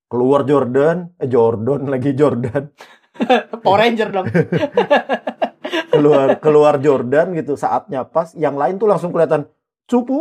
[0.08, 2.72] keluar Jordan, eh Jordan lagi Jordan,
[3.64, 4.26] Power Ranger dong.
[5.90, 9.48] Keluar keluar Jordan gitu saatnya pas, yang lain tuh langsung kelihatan
[9.88, 10.18] cupu.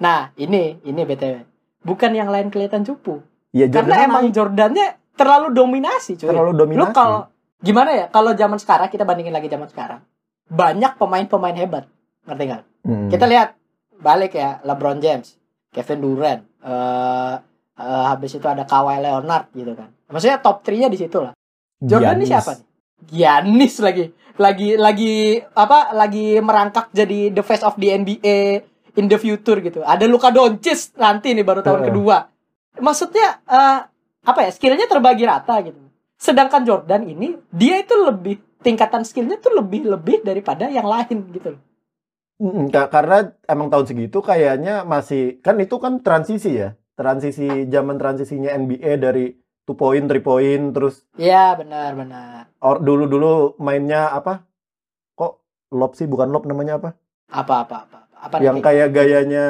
[0.00, 1.44] Nah, ini ini BTW.
[1.86, 3.22] Bukan yang lain kelihatan cupu.
[3.54, 6.28] Ya Jordan Karena emang naik, Jordannya terlalu dominasi, cuy.
[6.28, 6.92] terlalu Lu dominasi.
[6.92, 7.20] kalau
[7.64, 8.06] gimana ya?
[8.12, 10.00] Kalau zaman sekarang kita bandingin lagi zaman sekarang.
[10.50, 11.84] Banyak pemain-pemain hebat.
[12.28, 12.62] Ngerti nggak?
[12.84, 13.08] Hmm.
[13.08, 13.48] Kita lihat
[14.02, 15.40] balik ya, LeBron James,
[15.72, 17.34] Kevin Durant, eh
[17.80, 19.88] eh, habis itu ada Kawhi Leonard gitu kan.
[20.12, 21.32] Maksudnya top 3-nya di situ lah.
[21.80, 22.65] Jordan ini siapa nih?
[23.04, 24.08] Giannis lagi.
[24.36, 25.14] Lagi lagi
[25.52, 25.92] apa?
[25.92, 28.36] Lagi merangkak jadi the face of the NBA
[28.96, 29.80] in the future gitu.
[29.80, 31.88] Ada Luka Doncic nanti nih baru tahun Heeh.
[31.92, 32.16] kedua.
[32.76, 33.78] Maksudnya eh,
[34.22, 34.50] apa ya?
[34.52, 35.80] Skillnya terbagi rata gitu.
[36.16, 41.56] Sedangkan Jordan ini dia itu lebih tingkatan skillnya tuh lebih lebih daripada yang lain gitu.
[42.36, 46.76] Mm, ka- karena emang tahun segitu kayaknya masih kan itu kan transisi ya.
[46.96, 49.32] Transisi zaman transisinya NBA dari
[49.66, 52.48] two point, three point terus Iya benar benar.
[52.58, 54.46] or dulu-dulu mainnya apa?
[55.12, 55.32] Kok
[55.72, 56.94] lob sih bukan lob namanya apa?
[57.28, 58.66] Apa apa apa apa yang nanti?
[58.66, 59.44] kayak gayanya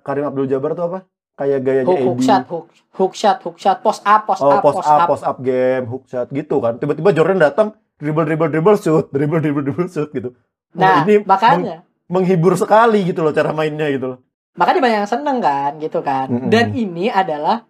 [0.00, 0.98] Karim Abdul Jabbar tuh apa?
[1.34, 4.64] Kayak gayanya hook, hook shot hook hook shot hook shot post up post oh, up
[4.64, 6.76] post up, post up game, hook shot gitu kan.
[6.76, 10.34] Tiba-tiba Jordan datang, dribble dribble dribble shoot, dribble dribble dribble shoot gitu.
[10.74, 14.18] Wah, Nah, ini makanya menghibur sekali gitu loh cara mainnya gitu loh.
[14.54, 16.48] makanya banyak yang seneng kan gitu kan Mm-mm.
[16.48, 17.67] dan ini adalah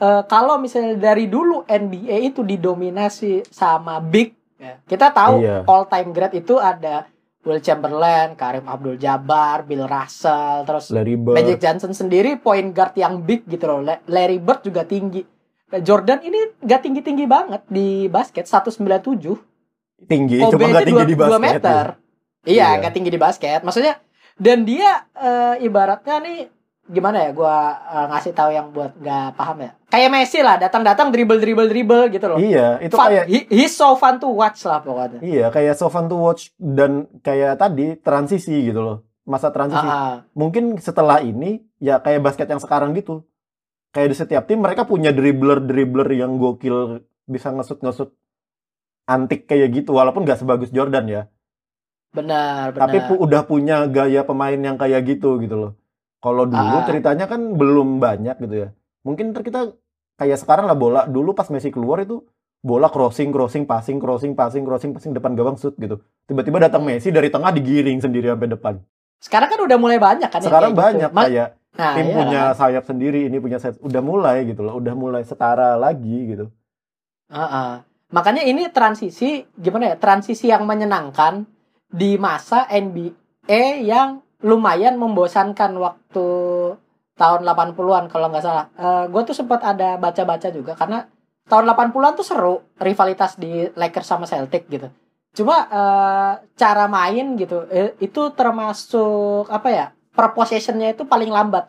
[0.00, 5.62] eh, kalau misalnya dari dulu NBA itu didominasi sama big ya, kita tahu Iya.
[5.64, 7.04] all time great itu ada
[7.40, 11.32] Will Chamberlain, Karim Abdul Jabbar, Bill Russell, terus Larry Bird.
[11.34, 13.80] Magic Johnson sendiri point guard yang big gitu loh.
[13.80, 15.24] La- Larry Bird juga tinggi.
[15.70, 19.40] Nah, Jordan ini gak tinggi-tinggi banget di basket 197.
[20.02, 21.40] tinggi, Kobe cuma nggak tinggi 2, di basket.
[21.40, 21.84] meter.
[21.86, 21.96] ya.
[22.42, 22.78] Iya, Iya.
[22.78, 23.60] nggak tinggi di basket.
[23.60, 23.94] Maksudnya
[24.36, 26.38] dan dia eh, ibaratnya nih
[26.86, 29.72] gimana ya gua eh, ngasih tahu yang buat nggak paham ya.
[29.90, 32.38] Kayak Messi lah, datang-datang dribble dribble dribble gitu loh.
[32.38, 35.18] Iya, itu Fun- kayak he- he's so fun to watch lah pokoknya.
[35.20, 38.96] iya kayak so fun to watch dan kayak tadi transisi gitu loh.
[39.22, 39.82] Masa transisi.
[39.82, 40.14] Ah, ah.
[40.32, 43.26] Mungkin setelah ini ya kayak basket yang sekarang gitu.
[43.90, 48.14] kayak di setiap tim mereka punya dribbler-dribbler yang gokil bisa ngesut-ngesut
[49.04, 51.22] antik kayak gitu walaupun nggak sebagus Jordan ya.
[52.10, 52.80] Benar, benar.
[52.80, 55.72] Tapi pu- udah punya gaya pemain yang kayak gitu gitu loh.
[56.18, 56.86] Kalau dulu Ah.
[56.86, 58.68] ceritanya kan belum banyak gitu ya.
[59.02, 59.60] Mungkin ntar kita
[60.16, 61.04] kayak sekarang lah bola.
[61.04, 62.20] Dulu pas Messi keluar itu
[62.60, 66.00] bola crossing, crossing, passing, crossing, passing, crossing, passing depan gawang shoot gitu.
[66.28, 66.92] Tiba-tiba datang Hmm.
[66.92, 68.74] Messi dari tengah digiring sendiri sampai depan.
[69.20, 70.84] Sekarang kan udah mulai banyak kan yang Sekarang kayak gitu.
[70.84, 73.80] banyak Ma- kayak nah, tim iya punya sayap sendiri, ini punya sayap.
[73.80, 74.76] Udah mulai gitu loh.
[74.76, 76.46] Udah mulai setara lagi gitu.
[77.30, 77.72] Heeh.
[78.10, 79.96] Makanya ini transisi gimana ya?
[79.96, 81.46] Transisi yang menyenangkan
[81.86, 86.26] di masa NBA yang lumayan membosankan waktu
[87.20, 88.66] tahun 80-an kalau nggak salah.
[89.12, 91.04] gue tuh sempat ada baca-baca juga karena
[91.44, 94.88] tahun 80-an tuh seru rivalitas di Lakers sama Celtic gitu.
[95.36, 99.86] Cuma eh, cara main gitu eh, itu termasuk apa ya?
[100.16, 101.68] Per possession-nya itu paling lambat.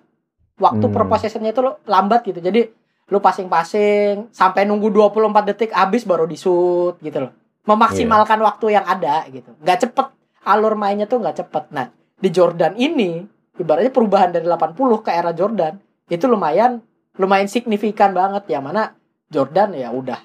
[0.56, 0.96] Waktu Hmm.
[0.96, 2.40] per possession-nya itu lambat gitu.
[2.40, 2.72] Jadi
[3.12, 7.32] lu passing-passing sampai nunggu 24 detik habis baru di shoot gitu loh.
[7.68, 9.52] Memaksimalkan waktu yang ada gitu.
[9.60, 10.08] Nggak cepet.
[10.42, 11.64] Alur mainnya tuh nggak cepet.
[11.70, 13.22] Nah, di Jordan ini
[13.62, 14.74] ibaratnya perubahan dari 80
[15.06, 15.78] ke era Jordan
[16.10, 16.82] itu lumayan
[17.16, 18.98] lumayan signifikan banget yang mana
[19.30, 20.20] Jordan ya udah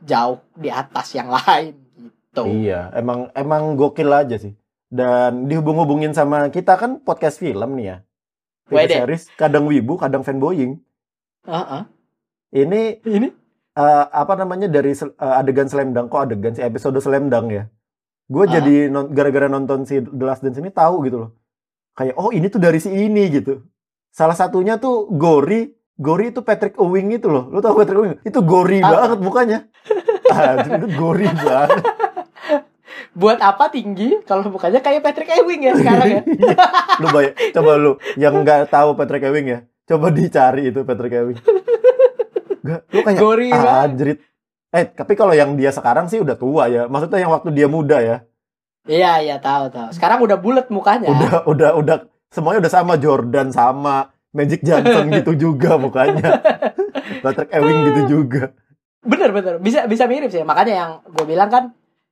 [0.00, 2.42] jauh di atas yang lain gitu.
[2.46, 4.56] Iya, emang emang gokil aja sih.
[4.90, 7.96] Dan dihubung-hubungin sama kita kan podcast film nih ya.
[8.66, 10.78] TV series kadang wibu, kadang fanboying.
[11.46, 11.82] Heeh.
[12.50, 13.28] Ini Ini
[13.76, 17.64] eh, apa namanya dari eh, adegan Slam Dunk kok adegan si episode Slam Dunk ya.
[18.30, 18.58] Gue Ah.
[18.58, 21.30] jadi non- gara-gara nonton si The Last Dance ini tahu gitu loh.
[21.92, 23.60] Kayak oh ini tuh dari si ini gitu.
[24.08, 27.46] Salah satunya tuh Gori, Gori itu Patrick Ewing itu loh.
[27.48, 28.14] Lu tahu Patrick Ewing?
[28.22, 28.90] Itu Gori Ah.
[29.06, 29.58] banget mukanya.
[30.26, 31.82] Anjir, itu Gori banget.
[33.10, 36.22] buat apa tinggi kalau bukannya kayak Patrick Ewing ya sekarang ya.
[37.02, 41.38] lu bay coba lu yang nggak tahu Patrick Ewing ya coba dicari itu Patrick Ewing
[42.60, 43.66] Gak, lu kayak Gori banget.
[43.66, 44.18] anjrit
[44.70, 47.98] eh tapi kalau yang dia sekarang sih udah tua ya maksudnya yang waktu dia muda
[47.98, 48.16] ya
[48.90, 49.88] Iya, iya tahu tahu.
[49.94, 51.14] Sekarang udah bulat mukanya.
[51.14, 51.96] udah udah udah
[52.28, 52.98] semuanya udah sama.
[52.98, 54.10] Jordan sama.
[54.30, 56.42] Magic Johnson gitu juga mukanya.
[57.22, 58.50] Patrick Ewing gitu juga.
[59.02, 59.54] Bener bener.
[59.58, 60.42] Bisa bisa mirip sih.
[60.42, 61.64] Makanya yang gue bilang kan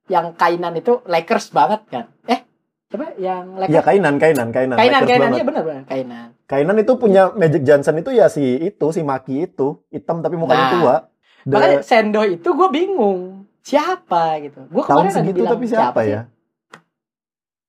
[0.06, 2.04] yang kainan itu Lakers banget kan?
[2.24, 2.42] Eh
[2.88, 3.84] coba yang Lakers?
[3.84, 4.76] Kainan kainan kainan.
[4.76, 5.30] Kainan Lakers kainan.
[5.34, 5.82] iya bener bener.
[5.84, 6.26] Kainan.
[6.46, 9.82] Kainan itu punya Magic Johnson itu ya si itu si Maki itu.
[9.88, 10.96] Hitam tapi mukanya Nah, tua.
[11.42, 13.46] The- makanya Sendo itu gue bingung.
[13.62, 14.64] Siapa gitu?
[14.66, 16.12] Gue tahun kemarin lagi segitu bilang tapi siapa, sih?
[16.16, 16.20] ya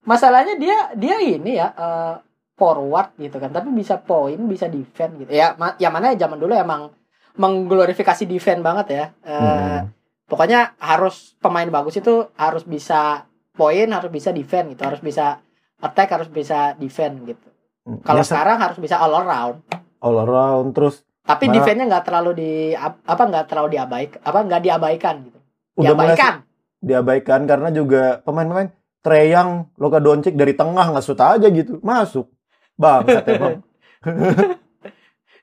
[0.09, 2.15] masalahnya dia dia ini ya eh,
[2.57, 3.53] forward gitu kan.
[3.53, 5.29] Tapi bisa point bisa defend gitu.
[5.31, 6.89] Ya ma- yang mana ya zaman dulu emang
[7.37, 9.05] mengglorifikasi defend banget ya.
[9.23, 9.81] Eh, Hmm.
[10.25, 14.81] pokoknya harus pemain bagus itu harus bisa point harus bisa defend gitu.
[14.81, 15.39] Harus bisa
[15.79, 17.47] attack harus bisa defend gitu.
[17.85, 18.01] Hmm.
[18.01, 19.61] kalau Ya, se- sekarang harus bisa all around.
[19.99, 24.39] All around terus tapi Malah- defendnya nggak terlalu di ap- apa nggak terlalu diabaikan apa
[24.41, 25.39] nggak diabaikan gitu.
[25.77, 26.33] Udah mulai diabaikan.
[26.79, 28.69] diabaikan karena juga pemain-pemain
[28.99, 32.27] Treyang, Luka Doncic dari tengah nggak shoot aja gitu masuk
[32.75, 33.63] bangsat emang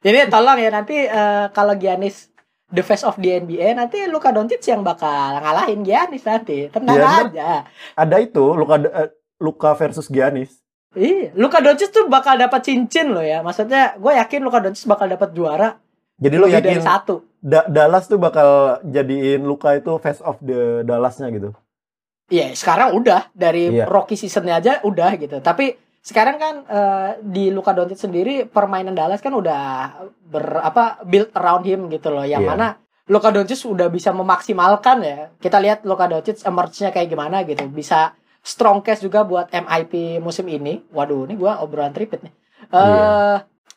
[0.04, 2.30] Jadi tolong ya nanti eh, kalau Giannis
[2.70, 6.70] the face of the NBA nanti Luka Doncic yang bakal ngalahin Giannis nanti.
[6.70, 7.26] Tenang bener.
[7.32, 7.50] aja.
[7.98, 9.10] ada itu Luka eh,
[9.42, 10.62] Luka versus Giannis
[10.96, 13.44] Iya, Luka Doncic tuh bakal dapat cincin loh ya.
[13.44, 15.76] Maksudnya gue yakin Luka Doncic bakal dapat juara
[16.16, 17.20] jadi dari yakin satu.
[17.44, 21.52] Da- Dallas tuh bakal jadiin Luka itu face of the Dallasnya gitu
[22.26, 23.86] Iya, sekarang udah dari Iya.
[23.86, 25.38] rookie seasonnya aja udah gitu.
[25.38, 29.94] Tapi sekarang kan eh, di Luka Doncic sendiri permainan Dallas kan udah
[30.26, 32.22] ber apa build around him gitu loh.
[32.22, 32.50] Yang Iya.
[32.50, 32.68] mana
[33.06, 35.18] Luka Doncic udah bisa memaksimalkan ya.
[35.38, 37.62] Kita lihat Luka Doncic emerge-nya kayak gimana gitu.
[37.70, 40.82] Bisa strong case juga buat MIP musim ini.
[40.90, 42.34] Waduh, ini gua obrolan tripit nih.
[42.66, 43.06] Eh Iya.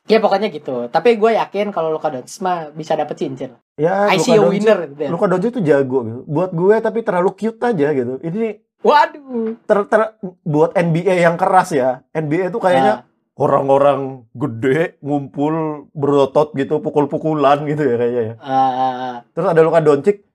[0.10, 0.90] Ya pokoknya gitu.
[0.90, 3.54] Tapi gue yakin kalau Luka Doncic mah bisa dapet cincin.
[3.78, 5.10] ya I Luka see a winner gitu ya.
[5.10, 6.20] Luka Doncic tuh jago gitu.
[6.26, 9.60] buat gue tapi terlalu cute aja gitu ini Waduh.
[9.64, 13.08] ter, ter- buat NBA yang keras ya NBA tuh kayaknya Nah,
[13.38, 14.00] orang-orang
[14.34, 15.54] gede ngumpul
[15.92, 20.28] berotot gitu pukul-pukulan gitu ya kayaknya ya eh, terus ada Luka Doncic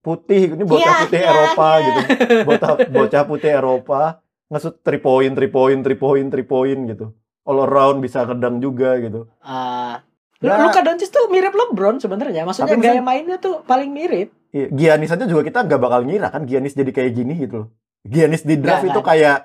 [0.00, 1.84] putih ini bocah Iya, putih iya, Eropa iya.
[1.84, 2.00] gitu
[2.42, 4.00] bocah bocah putih Eropa
[4.46, 7.06] ngesut 3 point 3 point 3 point 3 point gitu
[7.44, 10.00] all around bisa kedang juga gitu Ah,
[10.44, 10.60] Ya.
[10.60, 12.44] Luka Doncic tuh mirip LeBron sebenarnya.
[12.44, 14.28] Maksudnya gaya mainnya tuh paling mirip.
[14.52, 17.68] Iya, Giannis aja juga kita nggak bakal ngira kan Giannis jadi kayak gini gitu loh
[18.06, 19.38] Giannis di draft Nggak, itu nggak kayak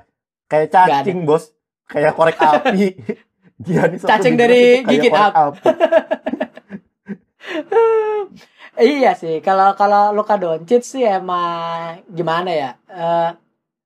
[0.45, 1.49] kayak cacing bos
[1.89, 2.93] kayak korek api
[3.57, 5.59] Giannis Cacing dari gigit api.
[8.77, 9.41] iya sih.
[9.41, 12.71] Kalau kalau Luka Doncic sih emang gimana ya?
[12.85, 13.29] Eh,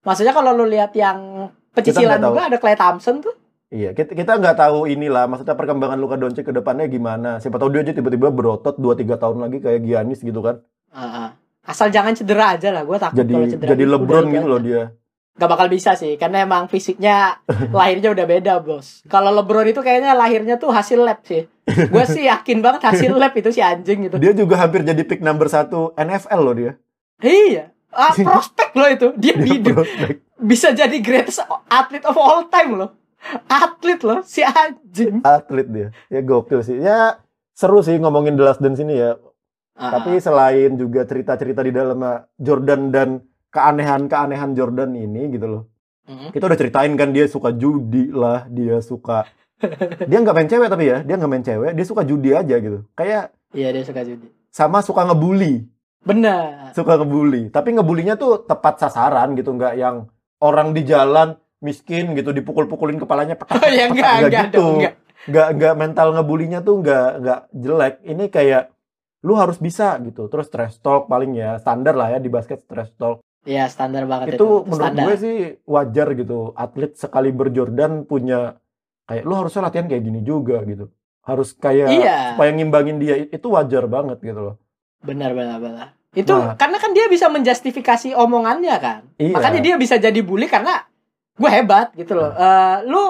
[0.03, 3.35] maksudnya kalau lu lihat yang pecicilan juga ada Clay Thompson tuh.
[3.73, 7.41] Iya, kita kita nggak tahu inilah maksudnya perkembangan Luka Doncic ke depannya gimana.
[7.41, 10.61] Siapa tahu dia aja tiba-tiba berotot 2 3 tahun lagi kayak Giannis gitu kan.
[10.93, 11.29] Heeh.
[11.63, 14.61] asal jangan cedera aja lah gue takut Jadi kalau cedera jadi LeBron itu gitu loh
[14.61, 14.83] dia.
[15.33, 17.39] Gak bakal bisa sih karena emang fisiknya
[17.79, 22.27] lahirnya udah beda bos kalau LeBron itu kayaknya lahirnya tuh hasil lab sih gue sih
[22.27, 25.95] yakin banget hasil lab itu si anjing gitu Dia juga hampir jadi pick number satu
[25.95, 26.71] NFL loh dia.
[27.23, 30.19] iya ah, prospek loh itu dia, Dia prospek.
[30.43, 32.91] bisa jadi greatest athlete of all time loh
[33.47, 35.87] atlet loh si anjing atlet dia.
[36.11, 36.77] Ya gokil sih.
[36.79, 37.23] Ya
[37.55, 39.19] seru sih ngomongin The Last Dance ini ya.
[39.73, 45.63] Ah, Tapi selain juga cerita-cerita di dalamnya Jordan dan keanehan-keanehan Jordan ini gitu loh.
[46.05, 46.29] mm.
[46.29, 49.25] Kita udah ceritain kan dia suka judi lah, dia suka
[50.09, 52.83] dia nggak main cewek tapi ya, dia nggak main cewek, dia suka judi aja gitu.
[52.93, 55.65] Kayak iya dia suka judi sama suka ngebully,
[56.05, 57.49] benar suka ngebully.
[57.49, 60.05] Tapi ngebulinya tuh tepat sasaran gitu, nggak yang
[60.37, 61.33] orang di jalan
[61.63, 64.57] miskin gitu dipukul-pukulin kepalanya petak, oh ya enggak Nggak enggak gitu.
[64.59, 64.93] dong enggak
[65.23, 67.95] nggak nggak mental ngebulinya tuh nggak nggak jelek.
[68.03, 68.63] Ini kayak
[69.23, 70.27] lu harus bisa gitu.
[70.27, 73.23] Terus trash talk paling ya standar lah ya di basket trash talk.
[73.43, 75.03] Iya standar banget itu menurut standar.
[75.03, 78.55] gue sih wajar gitu atlet sekali Jordan punya
[79.03, 80.87] kayak lu harusnya latihan kayak gini juga gitu
[81.23, 82.17] harus kayak Iya.
[82.35, 84.55] supaya ngimbangin dia itu wajar banget gitu loh
[84.99, 86.55] benar benar benar itu Nah.
[86.55, 90.87] karena kan dia bisa menjustifikasi omongannya kan iya makanya dia bisa jadi bully karena
[91.33, 92.29] gue hebat gitu loh.
[92.33, 92.37] Nah.
[92.39, 93.03] Eh, lu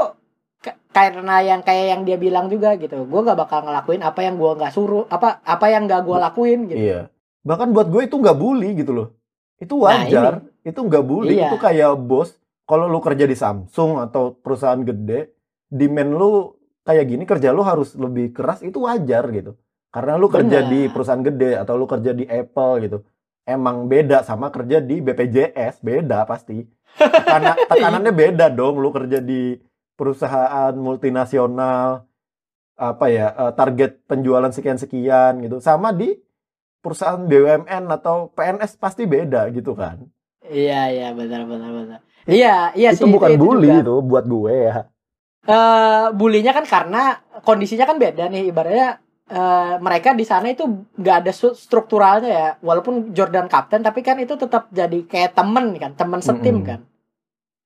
[0.93, 4.51] karena yang kayak yang dia bilang juga gitu gue gak bakal ngelakuin apa yang gue
[4.61, 6.79] nggak suruh apa apa yang gak gue lakuin gitu.
[6.79, 7.01] Iya.
[7.43, 9.07] Bahkan buat gue itu nggak bully gitu loh.
[9.59, 10.33] Itu Nah, wajar.
[10.63, 11.35] itu nggak bully.
[11.35, 11.51] Iya.
[11.51, 15.35] itu kayak bos kalau lu kerja di Samsung atau perusahaan gede
[15.67, 16.31] demand lu
[16.87, 19.57] kayak gini kerja lu harus lebih keras itu wajar gitu.
[19.93, 20.71] Karena lu kerja Benar.
[20.71, 22.97] di perusahaan gede atau lu kerja di Apple gitu
[23.43, 26.63] emang beda sama kerja di BPJS beda pasti
[26.97, 29.57] Tekana- tekanannya beda dong lu kerja di
[29.93, 32.05] perusahaan multinasional
[32.73, 35.61] apa ya eh, target penjualan sekian sekian gitu.
[35.61, 36.13] Sama di
[36.83, 40.03] perusahaan BUMN atau PNS pasti beda gitu kan.
[40.43, 41.99] Iya iya benar benar benar.
[42.27, 43.83] Iya iya itu sih bukan bully juga.
[43.83, 44.75] itu buat gue ya.
[45.43, 50.63] Eh bulinya kan karena kondisinya kan beda nih ibaratnya eh, mereka di sana itu
[50.93, 55.91] nggak ada strukturalnya ya walaupun Jordan kapten tapi kan itu tetap jadi kayak temen kan
[55.93, 56.67] temen setim Mm-mm.
[56.67, 56.79] kan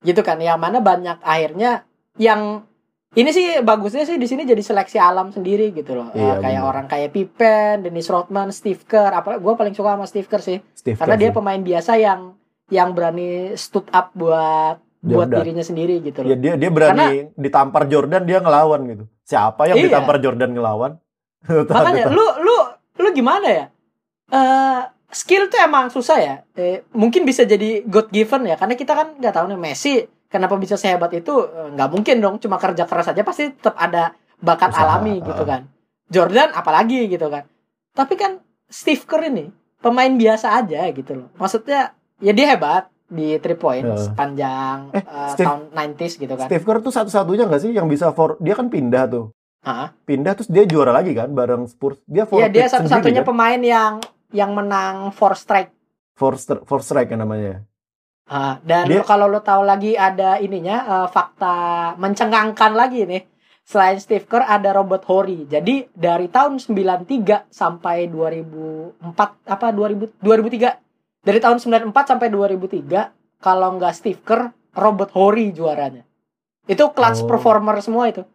[0.00, 1.82] gitu kan yang mana banyak akhirnya
[2.14, 2.62] yang
[3.10, 6.68] ini sih bagusnya sih di sini jadi seleksi alam sendiri gitu loh Iya, kayak bener.
[6.68, 10.58] orang kayak Pippen, Dennis Rodman, Steve Kerr apa gue paling suka sama Steve Kerr sih
[10.72, 11.34] Steve karena Kerr dia sih.
[11.34, 12.20] pemain biasa yang
[12.68, 15.40] yang berani stood up buat buat Jordan.
[15.40, 19.78] dirinya sendiri gitu loh ya dia dia berani ditampar Jordan dia ngelawan gitu siapa yang
[19.78, 19.84] Iya.
[19.88, 20.92] ditampar Jordan ngelawan
[21.46, 22.56] makanya lu lu
[22.98, 23.64] lu gimana ya?
[24.28, 26.34] Eh skill tuh emang susah ya.
[26.52, 29.94] Eh, mungkin bisa jadi God given ya karena kita kan nggak tahu nih Messi
[30.26, 31.32] kenapa bisa sehebat itu?
[31.44, 35.42] Eh, nggak mungkin dong cuma kerja keras aja pasti tetap ada bakat Usaha, alami gitu
[35.42, 35.64] kan.
[36.08, 37.44] Jordan apalagi gitu kan.
[37.92, 41.28] Tapi kan Steve Kerr ini pemain biasa aja gitu loh.
[41.36, 43.96] Maksudnya ya dia hebat di three point Heeh.
[44.04, 46.46] sepanjang Eh, eh, Steve- tahun 90s gitu kan.
[46.46, 49.32] Steve Kerr tuh satu-satunya nggak sih yang bisa for dia kan pindah tuh
[49.68, 49.92] Hah?
[50.02, 53.28] pindah terus dia juara lagi kan bareng Spurs dia Iya dia satu-satunya kan?
[53.28, 53.92] pemain yang
[54.30, 55.68] yang menang four strike
[56.14, 57.68] for, stri- for strike kan namanya
[58.26, 61.56] Ah, dan Dia- kalau lo tahu lagi ada ininya eh, fakta
[61.96, 63.24] mencengangkan lagi nih.
[63.62, 65.44] Selain Steve Kerr ada Robert Horry.
[65.44, 67.08] Jadi dari tahun 93
[67.46, 69.00] sampai 2004
[69.46, 70.76] apa 2000 2003.
[71.18, 76.04] Dari tahun 94 sampai 2003 kalau nggak Steve Kerr, Robert Horry juaranya.
[76.64, 77.26] Itu clutch Oh.
[77.26, 78.28] performer semua itu.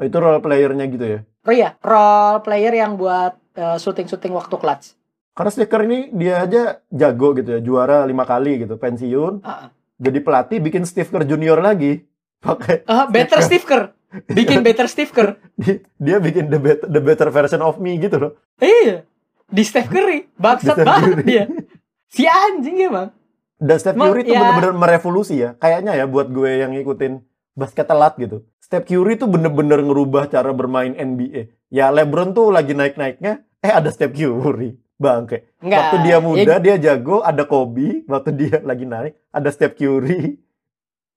[0.00, 4.56] Oh, itu role playernya gitu ya Oh iya, role player yang buat eh, syuting-syuting waktu
[4.56, 4.86] clutch.
[5.30, 9.68] karena Steve Kerr ini dia aja jago gitu ya juara lima kali gitu pensiun ah.
[9.94, 12.02] jadi pelatih bikin Steve Kerr junior lagi
[12.40, 13.84] pakai Eh, better Steve Kerr.
[14.26, 15.38] Bikin better Steve Kerr.
[15.62, 19.04] di- dia bikin the better, the better version of me gitu loh Iya.
[19.46, 20.30] Di Steph Curry.
[20.32, 21.24] Bangsat banget Curry.
[21.24, 21.44] dia.
[22.06, 23.10] Si anjing emang.
[23.56, 24.40] Dan Steph Curry itu ya.
[24.40, 25.54] bener-bener merevolusi ya.
[25.56, 27.18] Kayaknya ya buat gue yang ngikutin
[27.54, 28.46] basket telat gitu.
[28.70, 31.50] Steph Curry tuh bener-bener ngerubah cara bermain NBA.
[31.74, 34.78] Ya LeBron tuh lagi naik-naiknya, eh ada Steph Curry.
[34.94, 35.58] Bangke.
[35.58, 35.80] Enggak.
[35.90, 38.06] Waktu dia muda, Ya, dia jago, ada Kobe.
[38.06, 40.38] Waktu dia lagi naik, ada Steph Curry.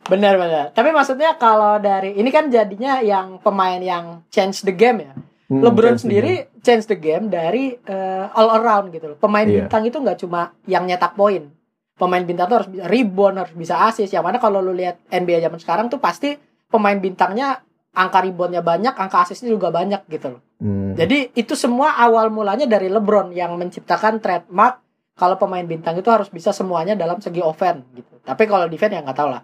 [0.04, 0.66] benar benar.
[0.74, 5.14] Tapi maksudnya kalau dari ini kan jadinya yang pemain yang change the game ya.
[5.45, 9.18] Hmm, LeBron sendiri change the game dari eh, all around gitu loh.
[9.22, 9.70] Pemain Iya.
[9.70, 11.54] bintang itu nggak cuma yang nyetak poin.
[11.93, 14.10] Pemain bintang tuh harus bisa rebound, harus bisa assist.
[14.10, 16.34] Yang mana kalau lu lihat NBA zaman sekarang tuh pasti
[16.74, 17.61] pemain bintangnya
[17.93, 20.41] angka reboundnya banyak, angka assistnya juga banyak gitu loh.
[20.57, 20.97] Hmm.
[20.97, 24.82] Jadi itu semua awal mulanya dari LeBron yang menciptakan trademark
[25.13, 28.17] kalau pemain bintang itu harus bisa semuanya dalam segi offense gitu.
[28.26, 29.41] Tapi kalau defense ya nggak tahu lah.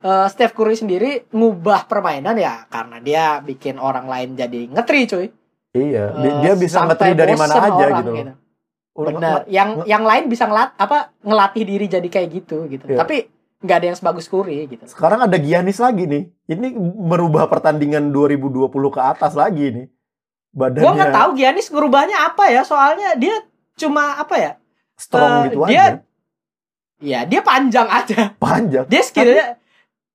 [0.00, 5.26] eh, Steph Curry sendiri ngubah permainan ya karena dia bikin orang lain jadi ngetri cuy.
[5.70, 8.12] Iya, Eh, dia bisa ngetri dari mana aja orang gitu.
[8.96, 9.38] Udah Benar.
[9.46, 12.84] Yang yang lain bisa ngelat apa ngelatih diri jadi kayak gitu gitu.
[12.88, 12.98] Iya.
[13.04, 13.28] Tapi
[13.60, 14.84] nggak ada yang sebagus Curry gitu.
[14.84, 16.28] Sekarang ada Giannis lagi nih.
[16.46, 19.86] Ini merubah pertandingan 2020 ke atas lagi nih.
[20.50, 23.36] Badannya Gua nggak tahu Giannis ngerubahnya apa ya, soalnya dia
[23.76, 24.52] cuma apa ya?
[24.96, 25.94] strong Eh, gitu dia- aja.
[27.00, 28.36] Ya dia panjang aja.
[28.36, 28.84] Panjang.
[28.84, 29.46] Dia skillnya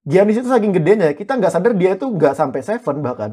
[0.04, 3.32] Giannis itu saking gedenya, kita nggak sadar dia itu nggak sampai seven bahkan.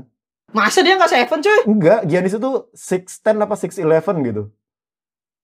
[0.52, 1.60] masa dia nggak seven cuy?
[1.64, 4.42] Enggak, Giannis itu 6'10 apa 6'11 gitu.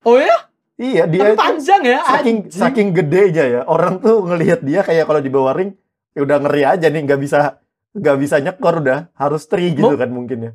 [0.05, 0.33] Oh ya?
[0.79, 2.01] Iya, dia Tapi itu panjang ya.
[2.01, 2.55] saking anjing.
[2.55, 3.61] saking gedenya ya.
[3.64, 5.74] Orang tuh ngelihat dia kayak kalau di bawah ring
[6.14, 7.59] ya udah ngeri aja nih, nggak bisa
[7.91, 10.53] nggak bisa nyekor udah, harus tri gitu Mu- kan mungkin ya.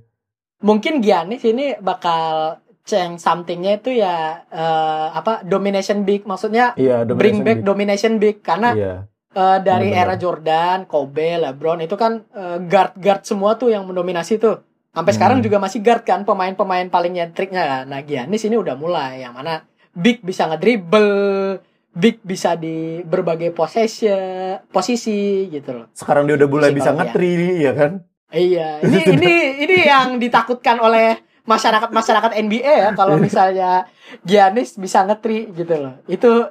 [0.59, 4.15] Mungkin Giannis ini bakal change somethingnya itu ya
[4.45, 7.65] eh, apa domination big maksudnya Iya, bring domination back big.
[7.65, 8.93] domination big karena Iya.
[9.29, 10.07] eh, dari Benar-benar.
[10.07, 12.23] era Jordan, Kobe, LeBron itu kan
[12.63, 14.63] guard guard semua tuh yang mendominasi tuh.
[14.89, 15.19] Sampai Hmm.
[15.19, 17.83] sekarang juga masih guard kan pemain-pemain paling nyentriknya kan.
[17.85, 21.61] Nah Giannis ini udah mulai yang mana big bisa ngedribble,
[21.93, 25.87] big bisa di berbagai possession, posisi gitu loh.
[25.93, 28.01] Sekarang dia udah mulai bisa ngetri ya kan.
[28.33, 29.33] Iya, ini ini
[29.69, 33.85] ini yang ditakutkan oleh masyarakat masyarakat NBA ya kalau misalnya
[34.25, 36.01] Giannis bisa ngetri gitu loh.
[36.09, 36.49] Itu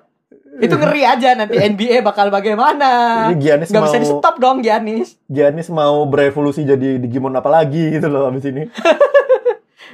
[0.61, 3.27] itu ngeri aja nanti NBA bakal bagaimana.
[3.33, 5.19] Ini Giannis Nggak mau bisa di stop dong Giannis.
[5.27, 8.69] Giannis mau berevolusi jadi Digimon apa lagi gitu loh abis ini.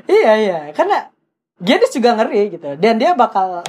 [0.09, 1.13] Iya iya, karena
[1.59, 2.69] Giannis juga ngeri gitu.
[2.75, 3.63] Dan dia bakal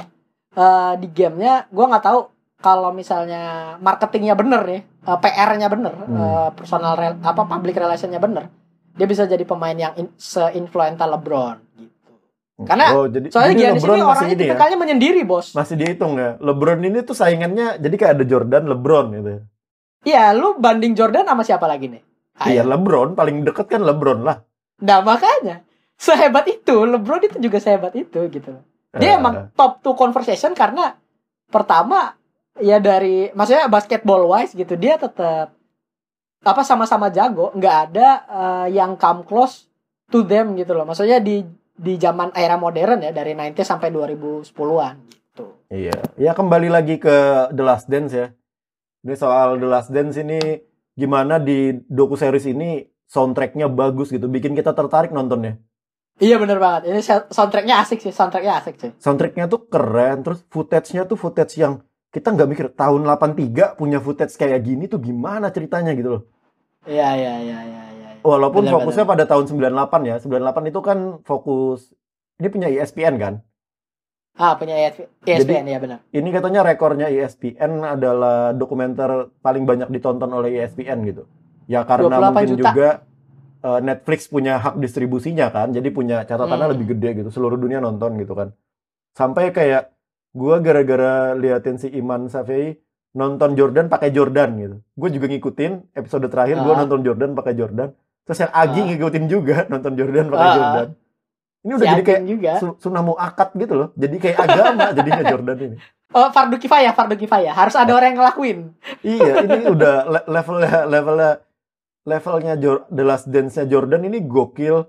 [0.50, 2.20] eh, di gamenya, gua nggak tahu
[2.58, 3.42] kalau misalnya
[3.78, 6.16] marketingnya bener nih, eh, PR-nya bener, Hmm.
[6.16, 8.50] eh, personal rel- apa public relationnya bener,
[8.92, 12.10] dia bisa jadi pemain yang in, se-influenza LeBron gitu.
[12.60, 14.42] Karena oh, jadi, Soalnya jadi Giannis LeBron ini orangnya ini ya.
[14.44, 15.46] tipikalnya menyendiri bos.
[15.54, 16.36] Masih dihitung ya.
[16.36, 19.30] LeBron ini tuh saingannya jadi kayak ada Jordan, LeBron gitu.
[20.02, 22.02] Iya, lu banding Jordan sama siapa lagi nih?
[22.42, 22.66] Iya.
[22.66, 24.44] LeBron paling deket kan LeBron lah.
[24.80, 25.64] Nah makanya
[26.00, 28.56] sehebat itu, LeBron itu juga sehebat itu gitu.
[28.96, 30.96] Dia Eh, emang top 2 conversation karena
[31.52, 32.16] pertama
[32.58, 35.54] ya dari maksudnya basketball wise gitu dia tetap
[36.40, 39.68] apa sama-sama jago, nggak ada eh, yang come close
[40.08, 40.88] to them gitu loh.
[40.88, 41.44] Maksudnya di
[41.76, 45.44] di zaman era modern ya dari 90 sampai 2010-an gitu.
[45.68, 48.32] Iya, ya kembali lagi ke The Last Dance ya.
[49.04, 50.40] Ini soal The Last Dance ini
[50.96, 55.56] gimana di doku series ini soundtracknya bagus gitu, bikin kita tertarik nontonnya.
[56.20, 56.92] Iya bener banget.
[56.92, 57.00] Ini
[57.32, 58.90] soundtracknya asik sih, soundtracknya asik sih.
[59.00, 61.80] Soundtracknya tuh keren, terus footage-nya tuh footage yang
[62.12, 66.22] kita nggak mikir tahun 83 punya footage kayak gini tuh gimana ceritanya gitu loh.
[66.84, 68.10] Iya iya iya iya iya.
[68.20, 70.16] Walaupun Benar, fokusnya pada tahun 98 ya.
[70.20, 71.88] 98 itu kan fokus
[72.36, 73.34] ini punya E ESPN kan.
[74.36, 74.76] Ah punya
[75.24, 76.04] ESPN ya benar.
[76.12, 81.24] Ini katanya rekornya E ESPN adalah dokumenter paling banyak ditonton oleh E ESPN gitu.
[81.64, 82.62] Ya karena 28 mungkin juta.
[82.68, 82.88] juga
[83.60, 85.70] eh, Netflix punya hak distribusinya kan.
[85.70, 86.74] Jadi punya catatannya Hmm.
[86.74, 87.30] lebih gede gitu.
[87.30, 88.52] Seluruh dunia nonton gitu kan.
[89.10, 89.90] Sampai kayak
[90.30, 92.78] gua gara-gara liatin si Iman Safei
[93.10, 94.76] nonton Jordan pakai Jordan gitu.
[94.94, 96.80] Gue juga ngikutin episode terakhir gua Ah.
[96.80, 97.90] nonton Jordan pakai Jordan.
[98.22, 98.86] Terus yang Agi Ah.
[98.86, 100.54] ngikutin juga nonton Jordan pakai ah.
[100.54, 100.88] Jordan.
[101.60, 102.52] Ini udah Si jadi kayak juga.
[102.56, 103.88] su- sunnah muakat gitu loh.
[103.92, 105.76] Jadi kayak agama jadinya Jordan ini.
[106.10, 107.52] Oh, fardu kifayah, fardu kifayah.
[107.52, 108.58] Harus ada orang yang ngelakuin.
[109.00, 111.30] Iya, ini udah le- levelnya levelnya
[112.04, 114.84] levelnya Jor- The Last Dance-nya Jordan ini gokil.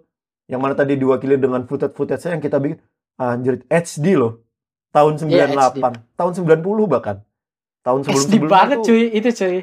[0.51, 2.79] Yang mana tadi diwakili dengan footage-footage yang kita bikin
[3.15, 4.43] anjir HD loh.
[4.91, 7.23] Tahun 98, Iya, tahun 90 bahkan.
[7.81, 9.57] Tahun sebelum HD banget cuy, itu cuy.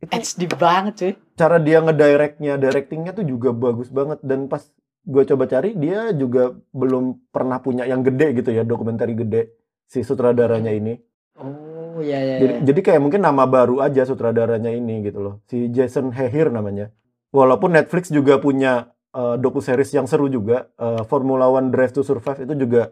[0.00, 1.12] Itu HD banget cuy.
[1.36, 4.64] cara dia ngedirectnya, directingnya tuh juga bagus banget dan pas
[5.04, 10.00] gue coba cari dia juga belum pernah punya yang gede gitu ya dokumenter gede si
[10.00, 10.96] sutradaranya ini.
[11.36, 11.69] Oh,
[12.00, 12.36] iya iya.
[12.40, 12.62] Jadi, iya.
[12.66, 15.34] jadi kayak mungkin nama baru aja sutradaranya ini gitu loh.
[15.46, 16.90] Si Jason Hehir namanya.
[17.30, 22.02] Walaupun Netflix juga punya uh, doku series yang seru juga, uh, Formula One Drive to
[22.02, 22.90] Survive itu juga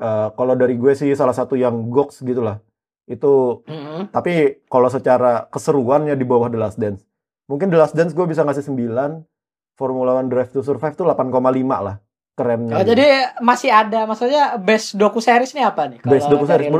[0.00, 2.60] uh, kalau dari gue sih salah satu yang goks gitu lah.
[3.04, 4.08] Itu Mm-mm.
[4.08, 7.04] tapi kalau secara keseruannya di bawah The Last Dance.
[7.44, 11.28] Mungkin The Last Dance gue bisa ngasih 9, Formula One Drive to Survive tuh 8,5
[11.68, 12.00] lah.
[12.34, 12.74] Kerennya.
[12.74, 12.90] Oh, gitu.
[12.96, 13.06] jadi
[13.38, 16.02] masih ada, maksudnya best doku series ini apa nih?
[16.02, 16.72] Best doku series?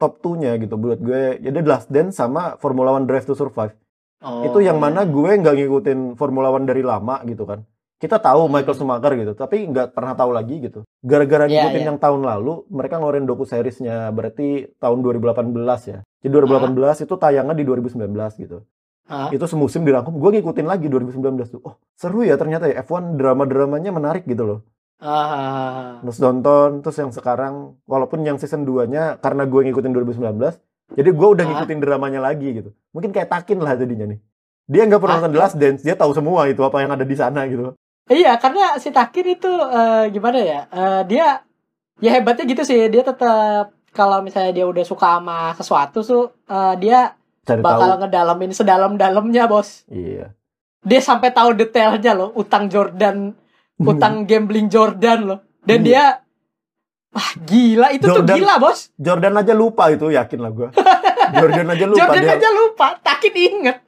[0.00, 1.44] Top top 2-nya gitu buat gue.
[1.44, 3.76] Jadi Last Dance sama Formula One Drive to Survive.
[4.24, 4.84] Oh, itu yang iya.
[4.88, 7.68] mana gue nggak ngikutin Formula One dari lama gitu kan.
[8.00, 8.56] Kita tahu Hmm.
[8.56, 10.88] Michael Schumacher gitu, tapi nggak pernah tahu lagi gitu.
[11.04, 11.88] Gara-gara Iya, ngikutin iya.
[11.92, 16.00] yang tahun lalu, mereka ngeluarin doku seriesnya berarti tahun 2018 ya.
[16.24, 18.64] Jadi 2018 itu tayangan di 2019 gitu.
[19.04, 19.28] Hah?
[19.28, 20.16] Itu semusim dirangkum.
[20.16, 21.60] Gue ngikutin lagi 2019 tuh.
[21.60, 24.58] Oh seru ya ternyata ya F1 drama-dramanya menarik gitu loh.
[25.00, 31.06] Ah, Terus nonton, terus yang sekarang, walaupun yang season 2-nya karena gue ngikutin 2019, Jadi
[31.08, 31.50] gue udah Hah?
[31.54, 32.70] ngikutin dramanya lagi gitu.
[32.90, 34.18] Mungkin kayak Takin lah jadinya nih.
[34.66, 35.22] Dia nggak pernah Hah?
[35.24, 37.72] nonton The Last Dance, dia tahu semua itu apa yang ada di sana gitu.
[38.06, 40.60] Iya, karena si Takin itu eh, gimana ya?
[40.66, 41.26] Eh, dia
[41.98, 42.90] ya hebatnya gitu sih.
[42.90, 47.14] Dia tetap kalau misalnya dia udah suka sama sesuatu tuh eh, dia
[47.46, 48.00] Cari bakal tahu.
[48.04, 49.86] ngedalamin sedalam-dalamnya, Bos.
[49.86, 50.34] Iya.
[50.82, 53.30] Dia sampai tahu detailnya loh, utang Jordan,
[53.82, 55.40] utang gambling Jordan loh.
[55.60, 55.86] Dan Iya.
[55.86, 56.04] dia
[57.10, 58.80] wah gila itu tuh Jordan- gila, Bos.
[58.94, 60.68] Jordan aja lupa itu, yakin lah gue.
[61.36, 62.34] Jordan aja lupa Jordan dia.
[62.36, 63.78] aja lupa, Takin inget.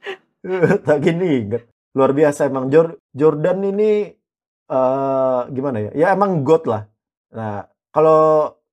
[0.87, 1.63] Takin inget.
[1.93, 4.09] Luar biasa emang Jor- Jordan ini
[4.65, 5.91] eh gimana ya?
[5.93, 6.83] Ya emang god lah.
[7.29, 8.21] Nah, kalau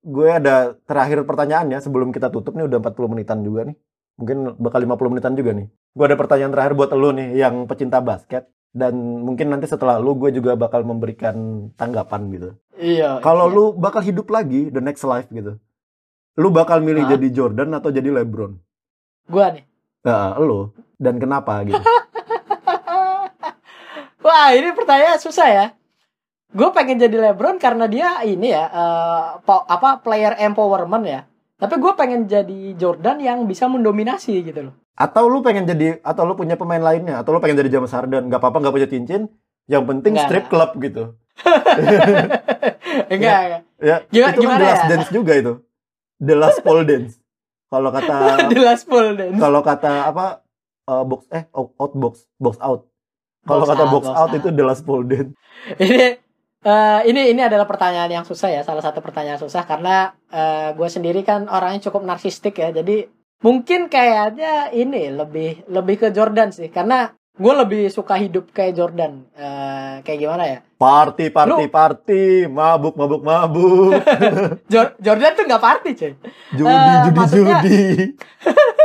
[0.01, 3.77] gue ada terakhir pertanyaan ya sebelum kita tutup nih udah 40 menitan juga nih.
[4.17, 5.67] Mungkin bakal 50 menitan juga nih.
[5.91, 10.15] Gue ada pertanyaan terakhir buat lu nih yang pecinta basket dan mungkin nanti setelah lu
[10.15, 12.49] gue juga bakal memberikan tanggapan gitu.
[12.79, 13.19] Iya.
[13.19, 13.55] Kalau iya.
[13.55, 15.59] lu bakal hidup lagi the next life gitu.
[16.39, 17.11] Lu bakal milih Hah?
[17.15, 18.55] jadi Jordan atau jadi LeBron?
[19.31, 19.63] gua nih.
[20.03, 21.79] Nah, lu dan kenapa gitu?
[24.25, 25.65] Wah, ini pertanyaan susah ya.
[26.51, 28.67] Gue pengen jadi LeBron karena dia ini ya
[29.47, 31.21] po- apa player empowerment ya.
[31.61, 34.73] Tapi gue pengen jadi Jordan yang bisa mendominasi gitu loh.
[34.97, 38.27] Atau lu pengen jadi atau lu punya pemain lainnya atau lu pengen jadi James Harden,
[38.27, 39.29] nggak apa-apa nggak punya cincin,
[39.69, 41.03] yang penting Nggak, strip club gitu.
[43.13, 43.61] enggak, enggak.
[43.81, 44.89] Ya, Gimana- itu kan gimana The Last ya?
[44.89, 45.53] Dance juga itu.
[46.17, 47.13] The Last Pole Dance.
[47.71, 48.15] Kalau kata
[48.51, 49.39] The last full dance.
[49.39, 50.25] kalau kata apa
[50.91, 52.81] eh, box eh out, out box box out.
[53.47, 54.37] Kalau Box kata out, box box out, out.
[54.37, 55.31] itu The Last Pole Dance.
[55.83, 56.19] ini
[56.61, 60.13] eh, ini ini adalah pertanyaan yang susah ya salah satu pertanyaan susah karena
[60.71, 62.71] gue sendiri kan orangnya cukup narsistik ya.
[62.71, 63.03] Jadi
[63.39, 66.69] mungkin kayaknya ini lebih lebih ke Jordan sih.
[66.69, 69.25] Karena gue lebih suka hidup kayak Jordan.
[69.33, 70.57] Eh, kayak gimana ya?
[70.77, 73.91] Party party Lu- party, mabuk mabuk mabuk,
[74.71, 76.13] Jor- Jordan tuh nggak party cuy.
[76.53, 77.81] Judi Eh, judi maksudnya- judi.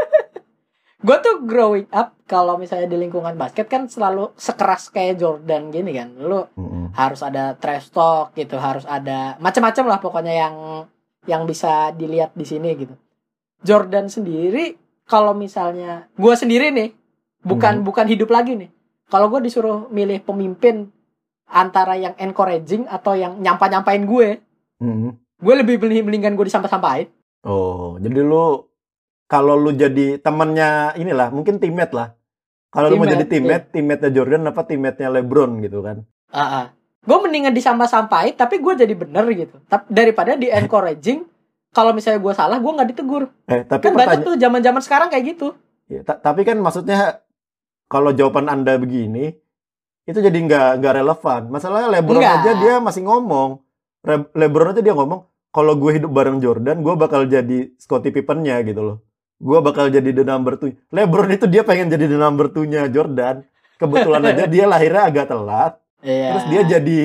[1.07, 5.95] gue tuh growing up kalau misalnya di lingkungan basket kan selalu sekeras kayak Jordan gini
[5.95, 6.91] kan lu Mm-mm.
[6.93, 10.57] harus ada trash talk gitu harus ada macam-macam lah pokoknya yang
[11.25, 12.95] yang bisa dilihat di sini gitu
[13.63, 14.75] Jordan sendiri
[15.07, 16.91] kalau misalnya gue sendiri nih
[17.41, 17.87] bukan Hmm.
[17.87, 18.71] bukan hidup lagi nih
[19.07, 20.91] kalau gue disuruh milih pemimpin
[21.47, 24.43] antara yang encouraging atau yang nyampa nyampain gue
[24.83, 25.15] Mm-mm.
[25.39, 27.07] gue lebih mendingan gue disampah sampahin
[27.47, 28.67] Oh, jadi lu
[29.27, 32.09] kalau lu jadi temannya inilah, mungkin teammate lah.
[32.71, 36.05] Kalau lu mau jadi Teammate, teammate, teammate-nya Jordan apa teammate-nya LeBron gitu kan?
[37.07, 41.23] gue mendingan disampah sampahin tapi gue jadi bener gitu daripada di encouraging
[41.71, 45.09] kalau misalnya gue salah gue nggak ditegur Eh, tapi kan banyak tuh zaman zaman sekarang
[45.09, 45.55] kayak gitu
[45.87, 47.23] ya, ta- tapi kan maksudnya
[47.87, 49.31] kalau jawaban Anda begini,
[50.07, 51.43] itu jadi nggak nggak relevan.
[51.55, 52.37] Masalahnya LeBron Nggak.
[52.43, 53.63] aja dia masih ngomong.
[54.03, 55.23] Re- LeBron aja dia ngomong,
[55.55, 59.06] kalau gue hidup bareng Jordan, gue bakal jadi Scottie Pippen-nya gitu loh.
[59.37, 60.73] Gue bakal jadi the number two.
[60.89, 63.45] LeBron itu dia pengen jadi the number two-nya Jordan.
[63.77, 65.73] Kebetulan aja dia lahirnya agak telat.
[66.01, 66.31] Iya.
[66.33, 66.99] Terus dia jadi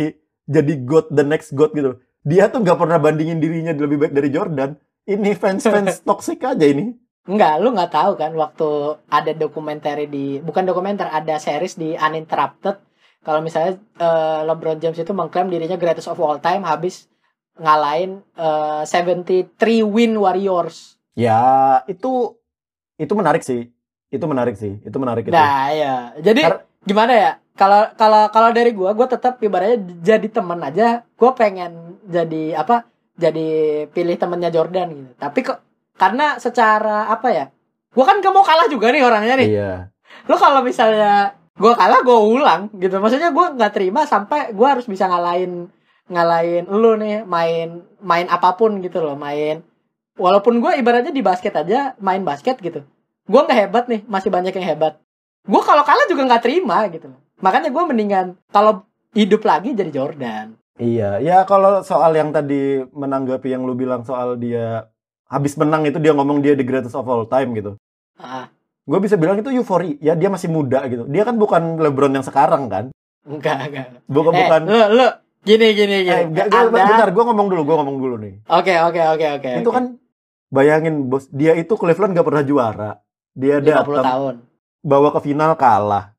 [0.47, 1.99] jadi god the next god gitu.
[2.23, 4.79] Dia tuh nggak pernah bandingin dirinya lebih baik dari Jordan.
[5.03, 6.95] Ini fans-fans toxic aja ini.
[7.27, 12.81] Enggak, lu nggak tahu kan waktu ada dokumenter di bukan dokumenter, ada series di Uninterrupted.
[13.21, 17.05] Kalau misalnya eh, LeBron James itu mengklaim dirinya greatest of all time habis
[17.61, 20.97] ngalahin eh, 73 win Warriors.
[21.15, 21.41] Ya,
[21.91, 22.39] itu
[22.95, 23.67] itu menarik sih.
[24.11, 24.79] Itu menarik sih.
[24.83, 25.33] Itu menarik itu.
[25.33, 25.95] Nah, ya.
[26.19, 27.31] Jadi Kar- gimana ya?
[27.55, 31.03] Kalau kalau kalau dari gua, gua tetap ibaratnya jadi teman aja.
[31.19, 32.87] Gua pengen jadi apa?
[33.19, 35.11] Jadi pilih temennya Jordan gitu.
[35.19, 35.59] Tapi kok
[35.99, 37.45] karena secara apa ya?
[37.91, 39.49] Gua kan gak mau kalah juga nih orangnya nih.
[39.51, 39.73] Iya.
[40.31, 42.97] Lo kalau misalnya gua kalah, gua ulang gitu.
[42.97, 45.67] Maksudnya gua nggak terima sampai gua harus bisa ngalahin
[46.11, 49.63] ngalahin lu nih main main apa pun gitu loh, main
[50.15, 52.83] walaupun gua ibaratnya di basket aja main basket gitu.
[53.25, 54.99] Gua nggak hebat nih, masih banyak yang hebat.
[55.43, 57.11] Gua kalau kalah juga nggak terima gitu.
[57.39, 60.55] Makanya gua mendingan kalau hidup lagi jadi Jordan.
[60.75, 64.89] Iya, ya kalau soal yang tadi menanggapi yang lu bilang soal dia
[65.27, 67.77] habis menang itu dia ngomong dia the greatest of all time gitu.
[68.17, 68.49] Ah,
[68.81, 69.93] Gue bisa bilang itu euforia.
[70.01, 71.05] Ya dia masih muda gitu.
[71.05, 72.89] Dia kan bukan LeBron yang sekarang kan.
[73.21, 73.87] enggak enggak.
[74.09, 74.61] Bukan Eh, bukan.
[74.65, 75.07] lu lu
[75.45, 76.09] gini gini gini.
[76.09, 78.33] Eh, gak- gak- Anda- bentar, gue ngomong dulu, gue ngomong dulu nih.
[78.49, 79.51] Oke oke oke oke.
[79.61, 79.75] itu oke.
[79.77, 79.85] kan
[80.51, 82.91] bayangin bos, dia itu Cleveland gak pernah juara.
[83.31, 84.35] Dia 50 datang tahun.
[84.83, 86.11] bawa ke final kalah.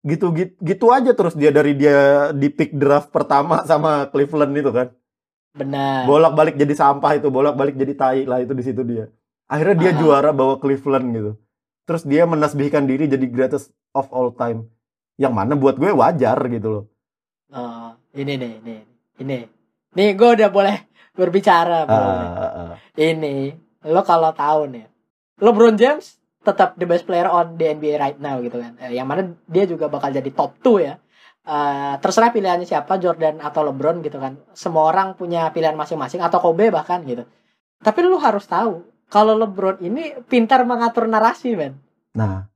[0.00, 4.70] Gitu, gitu gitu aja terus dia dari dia di pick draft pertama sama Cleveland itu
[4.70, 4.88] kan.
[5.50, 6.06] Benar.
[6.06, 9.08] Bolak-balik jadi sampah itu, bolak-balik jadi tai lah itu di situ dia.
[9.44, 9.98] Akhirnya dia Ah.
[9.98, 11.32] juara bawa Cleveland gitu.
[11.84, 14.70] Terus dia menasbihkan diri jadi greatest of all time.
[15.18, 16.84] Yang mana buat gue wajar gitu loh.
[17.50, 18.76] Oh, ini nih, ini,
[19.18, 19.38] ini.
[19.90, 21.82] Nih, gue udah boleh berbicara.
[21.82, 22.72] Ah, ah, ah.
[22.94, 23.50] Ini,
[23.86, 24.84] lo kalau tahu nih,
[25.40, 28.76] LeBron James tetap the best player on the NBA right now gitu kan.
[28.80, 30.94] Eh, yang mana dia juga bakal jadi top 2 ya.
[31.44, 34.40] Eh, terserah pilihannya siapa Jordan atau LeBron gitu kan.
[34.56, 37.24] Semua orang punya pilihan masing-masing atau Kobe bahkan gitu.
[37.80, 41.80] Tapi lu harus tahu kalau LeBron ini pintar mengatur narasi, men.
[42.16, 42.48] Nah,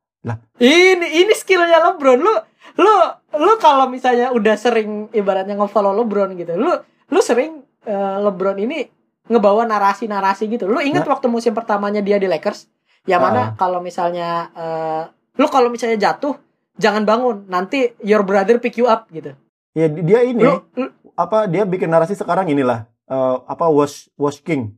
[0.56, 2.20] Ini ini skillnya LeBron.
[2.20, 2.32] Lu
[2.80, 2.94] lu
[3.36, 6.56] lu kalau misalnya udah sering ibaratnya nge-follow LeBron gitu.
[6.56, 6.72] Lu
[7.12, 8.88] lu sering eh, LeBron ini
[9.26, 10.64] ngebawa narasi-narasi gitu.
[10.64, 12.68] Lu ingat waktu musim pertamanya dia di Lakers?
[13.04, 13.48] Yang mana Ah.
[13.54, 15.02] kalau misalnya eh,
[15.34, 16.36] lu kalau misalnya jatuh
[16.74, 19.32] jangan bangun, nanti your brother pick you up gitu.
[19.72, 24.06] ya di- dia ini Lu, lu- apa dia bikin narasi sekarang inilah eh, apa wash
[24.14, 24.70] wash king.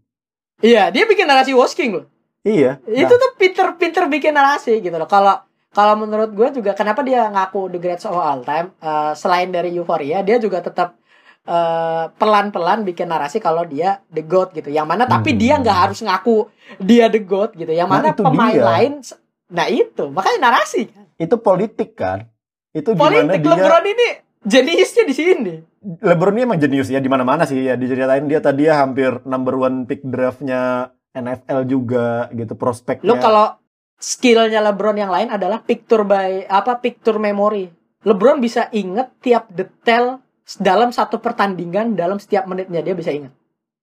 [0.58, 2.06] iya, dia bikin narasi wasking loh.
[2.40, 2.78] Iya.
[2.86, 5.36] itu tuh pinter-pinter bikin narasi gitu loh kalau
[5.68, 9.70] kalau menurut gue juga kenapa dia ngaku the greatest of all time eh, selain dari
[9.72, 10.94] euforia dia juga tetap
[11.46, 15.38] eh, pelan-pelan bikin narasi kalau dia the goat gitu yang mana tapi Hmm.
[15.38, 18.66] dia nggak harus ngaku dia the goat gitu yang Nah, mana itu pemain dia.
[18.66, 18.92] lain
[19.46, 22.26] nah itu makanya narasi kan itu politik kan.
[22.70, 24.08] Itu gimana politik dia LeBron ini
[24.42, 25.54] jeniusnya di sini
[26.02, 29.54] LeBron ini emang jenius ya di mana-mana sih ya diceritain dia tadi ya hampir number
[29.54, 33.08] one pick draftnya NFL juga gitu prospeknya.
[33.08, 33.56] Lo kalau
[33.96, 37.72] skillnya LeBron yang lain adalah picture by apa picture memory.
[38.04, 40.20] LeBron bisa inget tiap detail
[40.54, 43.34] dalam satu pertandingan dalam setiap menitnya dia bisa inget.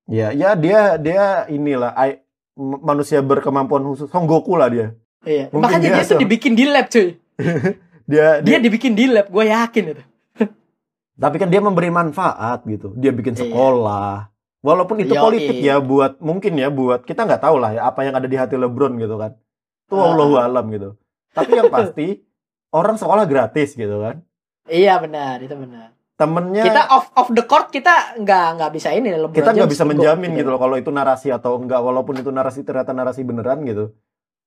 [0.07, 2.24] Ya, ya dia dia inilah I-
[2.55, 4.95] manusia berkemampuan khusus Son Goku lah dia.
[5.24, 5.51] Iya.
[5.51, 7.07] Mungkin Makanya dia dia tuh dibikin di lab cuy.
[8.03, 10.03] Dia, Dia dia, dibikin di lab, gue yakin itu.
[11.24, 12.91] tapi kan dia memberi manfaat gitu.
[12.99, 13.47] Dia bikin Iya.
[13.47, 14.28] sekolah.
[14.59, 15.24] Walaupun itu Yoi.
[15.24, 18.36] politik ya buat mungkin ya buat kita nggak tahu lah ya apa yang ada di
[18.36, 19.39] hati LeBron gitu kan.
[19.88, 20.11] Itu Ah.
[20.11, 20.99] Allahu alam gitu.
[21.32, 22.28] Tapi yang pasti
[22.76, 24.20] orang sekolah gratis gitu kan.
[24.68, 25.93] Iya benar, itu benar.
[26.14, 29.82] Temennya Kita off off the court kita nggak nggak bisa ini LeBron kita nggak bisa
[29.82, 33.97] menjamin gitu loh kalau itu narasi atau enggak walaupun itu narasi ternyata narasi beneran gitu.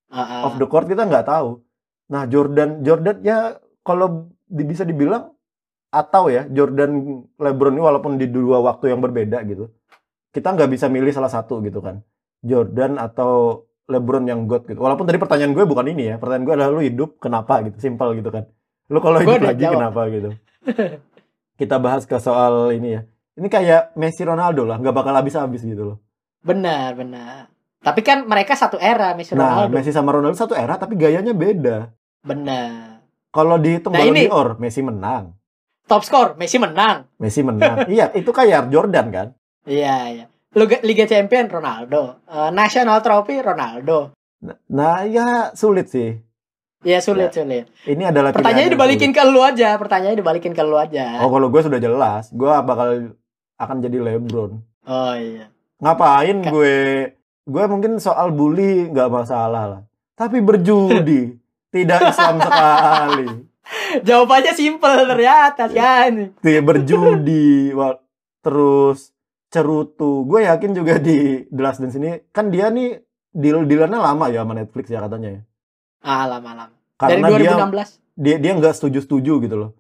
[0.07, 0.41] Ah, ah.
[0.47, 1.59] off the court kita nggak tahu.
[2.15, 5.35] Nah Jordan Jordan ya kalau di- bisa dibilang
[5.91, 9.67] atau ya Jordan LeBron ini walaupun di dua waktu yang berbeda gitu
[10.31, 11.99] kita nggak bisa milih salah satu gitu kan.
[12.47, 14.79] Jordan atau LeBron yang god gitu.
[14.79, 18.15] Walaupun tadi pertanyaan gue bukan ini ya pertanyaan gue adalah lu hidup kenapa gitu simpel
[18.15, 18.47] gitu kan.
[18.87, 19.75] Lu kalau hidup lagi jawab.
[19.83, 20.31] kenapa gitu
[21.57, 23.03] kita bahas ke soal ini ya
[23.35, 25.99] ini kayak Messi Ronaldo lah nggak bakal habis-habis gitu loh
[26.41, 27.51] Benar, benar.
[27.77, 29.75] Tapi kan mereka satu era Messi Nah, Ronaldo.
[29.75, 31.91] Messi sama Ronaldo satu era tapi gayanya beda.
[32.23, 33.03] Benar.
[33.29, 35.35] Kalau dihitung Nah, Ballon ini- d'Or, Messi menang.
[35.85, 37.11] Top skor Messi menang.
[37.19, 37.87] Messi menang.
[37.91, 39.29] iya, itu kayak Jordan kan?
[39.67, 40.25] Iya, iya.
[40.55, 42.23] Liga, Liga Champion Ronaldo.
[42.25, 44.15] Eh, National Trophy Ronaldo.
[44.41, 46.15] Nah, Nah, ya sulit sih.
[46.85, 47.67] Ya sulit sulit.
[47.89, 49.25] Ini adalah Pertanyaannya dibalikin sulit.
[49.25, 49.69] ke lu aja.
[49.81, 51.25] Pertanyaannya dibalikin ke lu aja.
[51.25, 53.17] Oh, kalau gue sudah jelas, gue bakal
[53.57, 54.53] akan jadi LeBron.
[54.87, 55.49] Oh iya.
[55.81, 56.79] Ngapain gue?
[57.47, 59.83] Gue mungkin soal bully nggak masalah lah.
[60.17, 61.37] Tapi berjudi
[61.75, 63.29] tidak Islam sekali.
[64.07, 66.39] Jawabannya simple ternyata kan.
[66.39, 67.75] Tidak berjudi,
[68.45, 69.11] terus
[69.51, 70.23] cerutu.
[70.23, 72.95] Gue yakin juga di The Last Dance ini kan dia nih
[73.35, 75.43] deal dealannya lama ya sama Netflix ya katanya ya.
[76.07, 76.71] Ah, lama-lama.
[77.03, 77.99] Dari Karena dia 2016.
[78.15, 79.71] dia dia nggak setuju setuju gitu loh.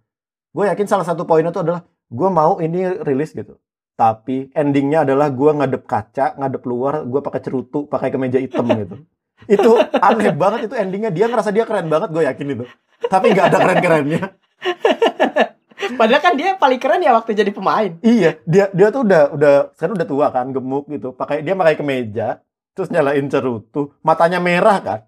[0.50, 3.62] Gue yakin salah satu poinnya tuh adalah gue mau ini rilis gitu.
[3.94, 8.96] Tapi endingnya adalah gue ngadep kaca, ngadep luar, gue pakai cerutu, pakai kemeja hitam gitu.
[9.54, 11.12] Itu aneh banget itu endingnya.
[11.12, 12.64] Dia ngerasa dia keren banget, gue yakin itu.
[13.04, 14.22] Tapi nggak ada keren-kerennya.
[16.00, 18.00] Padahal kan dia paling keren ya waktu jadi pemain.
[18.00, 21.12] Iya, dia dia tuh udah udah sekarang udah tua kan, gemuk gitu.
[21.12, 22.40] Pakai dia pakai kemeja,
[22.72, 25.00] terus nyalain cerutu, matanya merah kan.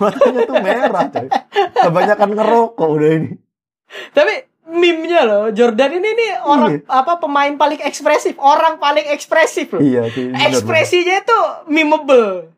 [0.00, 1.28] Matanya tuh merah, coy.
[1.76, 3.30] Kebanyakan ngerokok udah ini.
[4.10, 4.34] Tapi
[4.64, 6.86] meme-nya loh, Jordan ini nih orang Iya.
[6.86, 9.82] apa pemain paling ekspresif, orang paling ekspresif loh.
[9.82, 10.30] Iya sih.
[10.30, 12.54] Ekspresinya itu memeable.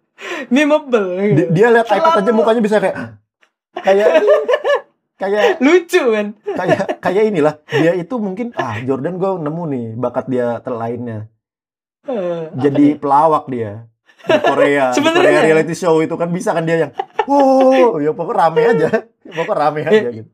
[0.46, 1.08] Memeable.
[1.32, 3.16] Dia, dia lihat iPad aja mukanya bisa kayak
[3.74, 4.08] kayak
[5.16, 6.26] kayak lucu kan.
[6.44, 7.54] kayak kayak inilah.
[7.66, 11.32] Dia itu mungkin ah Jordan gue nemu nih bakat dia terlainnya.
[12.02, 13.86] Eh, Jadi pelawak dia
[14.20, 14.90] di Korea.
[14.90, 16.92] di Korea reality show itu kan bisa kan dia yang
[17.32, 18.88] oh ya pokoknya rame aja.
[19.22, 20.28] Pokoknya rame aja gitu.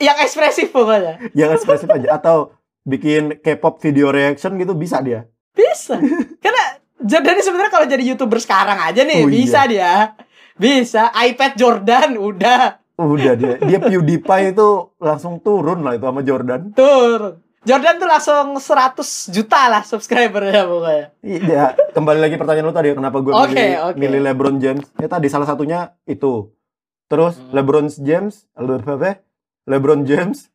[0.00, 1.20] yang ekspresif pokoknya.
[1.34, 5.26] Yang ekspresif aja atau bikin K-pop video reaction gitu bisa dia.
[5.54, 5.98] Bisa.
[6.44, 6.64] Karena
[7.00, 9.34] Jordan ini sebenarnya kalau jadi YouTuber sekarang aja nih Oh, iya.
[9.34, 9.92] bisa dia.
[10.54, 13.58] Bisa iPad Jordan udah Udah dia.
[13.58, 14.68] Dia PewDiePie itu
[15.02, 16.70] langsung turun lah itu sama Jordan.
[16.70, 17.42] turun.
[17.64, 21.06] Jordan tuh langsung 100 juta lah subscribernya pokoknya.
[21.24, 21.64] Iya,
[21.96, 23.96] kembali lagi pertanyaan lu tadi kenapa gue Oke, milih, oke.
[23.96, 24.84] milih LeBron James?
[25.00, 26.52] Ya tadi salah satunya itu.
[27.08, 27.56] Terus Hmm.
[27.56, 28.44] LeBron James?
[29.64, 30.52] LeBron James,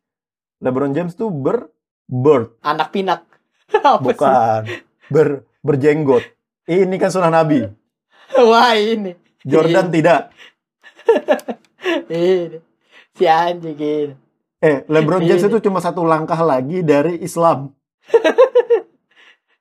[0.62, 1.74] LeBron James tuh ber
[2.06, 3.26] bird, Anak pinak.
[4.06, 4.70] Bukan
[5.10, 6.22] ber berjenggot.
[6.64, 7.66] Ini kan sunnah Nabi.
[8.38, 9.18] Wah ini.
[9.42, 10.30] Jordan tidak.
[12.06, 12.60] Ini.
[13.16, 14.14] Si anjing gitu.
[14.60, 15.48] Eh, LeBron James Iya.
[15.48, 17.72] itu cuma satu langkah lagi dari Islam.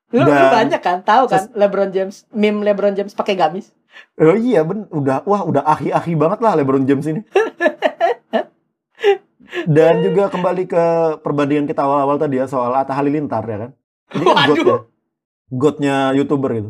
[0.10, 3.70] Lu, lu Dan- banyak kan tahu kan LeBron James, meme LeBron James pakai gamis.
[4.18, 7.22] Oh iya, ben, udah wah udah ahi-ahi banget lah LeBron James ini.
[9.66, 10.84] Dan juga kembali ke
[11.22, 13.72] perbandingan kita awal-awal tadi ya soal Atta Halilintar ya kan.
[14.14, 14.54] Ini kan Waduh.
[14.54, 14.78] God ya.
[15.50, 16.70] Godnya YouTuber gitu.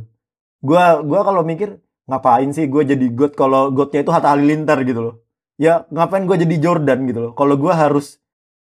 [0.59, 4.99] Gua gua kalau mikir ngapain sih gue jadi God kalau Godnya itu Atta Halilintar gitu
[5.01, 5.15] loh.
[5.59, 7.31] Ya ngapain gue jadi Jordan gitu loh.
[7.35, 8.18] Kalau gua harus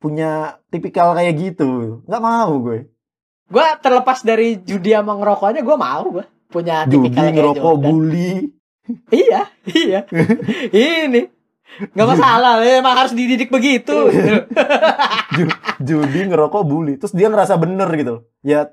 [0.06, 2.06] punya tipikal kayak gitu.
[2.06, 2.86] nggak mau gue.
[3.50, 8.34] Gua terlepas dari judi sama ngerokoknya gua mau gua punya Judi, tipikal kayak ngerokok, bully.
[9.10, 9.42] Iya,
[9.74, 10.00] iya.
[10.70, 11.22] Ini
[11.92, 14.08] nggak masalah, emang harus dididik begitu.
[15.36, 18.72] Ju- judi ngerokok bully terus dia ngerasa bener gitu ya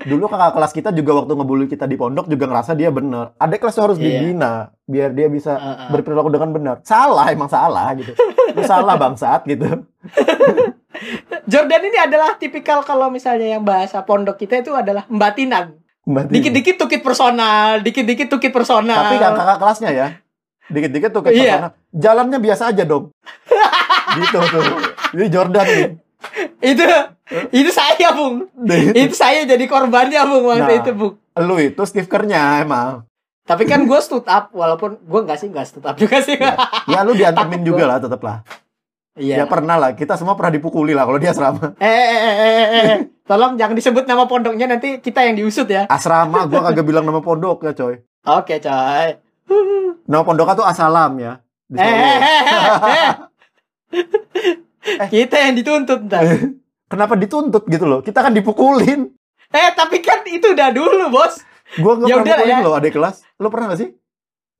[0.00, 3.58] dulu kakak kelas kita juga waktu ngebully kita di pondok juga ngerasa dia bener adik
[3.58, 4.22] kelas harus Iya.
[4.22, 4.52] dibina
[4.84, 5.90] biar dia bisa Heeh.
[5.90, 8.14] berperilaku dengan benar salah emang salah gitu
[8.54, 9.66] lu salah bangsat gitu
[11.44, 15.74] Jordan ini adalah tipikal kalau misalnya yang bahasa pondok kita itu adalah mbatinan.
[16.04, 16.34] Mbak Tina.
[16.36, 19.10] Dikit-dikit tukit personal, dikit-dikit tukit personal.
[19.10, 20.08] tapi kakak kelasnya ya
[20.64, 21.56] dikit-dikit tuh kayak Iya.
[21.94, 23.14] Jalannya biasa aja dong
[24.18, 24.62] gitu tuh
[25.12, 25.86] ini Jordan nih
[26.60, 26.84] itu
[27.50, 28.48] itu saya, Bung.
[28.94, 30.80] Itu saya jadi korbannya, Bung, waktu Nah.
[30.80, 31.14] itu, Bung.
[31.38, 33.04] lu itu Steve Kerr-nya emang
[33.42, 36.40] Tapi kan gue stood up walaupun gue enggak sih, enggak stood up juga sih.
[36.86, 37.90] ya lu diantemin juga gua.
[37.90, 38.38] lah tetep lah
[39.14, 39.36] Iya.
[39.36, 42.48] ya pernah lah kita semua pernah dipukuli lah kalau dia asrama Eh, eh, eh, eh,
[42.48, 42.98] eh, eh.
[43.22, 45.84] Tolong jangan disebut nama pondoknya nanti kita yang diusut ya.
[45.86, 49.20] asrama gua kagak bilang nama pondok ya coy Oke, coy.
[50.02, 51.43] Nama pondoknya tuh Asalam ya.
[51.64, 51.96] Di Eh, Solo.
[51.96, 53.10] eh, eh, eh, eh.
[55.12, 56.24] Kita yang dituntut ntar.
[56.86, 58.00] Kenapa dituntut gitu loh?
[58.00, 59.08] Kita kan dipukulin.
[59.48, 61.40] Eh, tapi kan itu udah dulu, Bos.
[61.76, 62.66] Gua nggak Ya pernah udah lah pukulin ya.
[62.66, 63.16] loh adik kelas.
[63.36, 63.90] Lo pernah gak sih?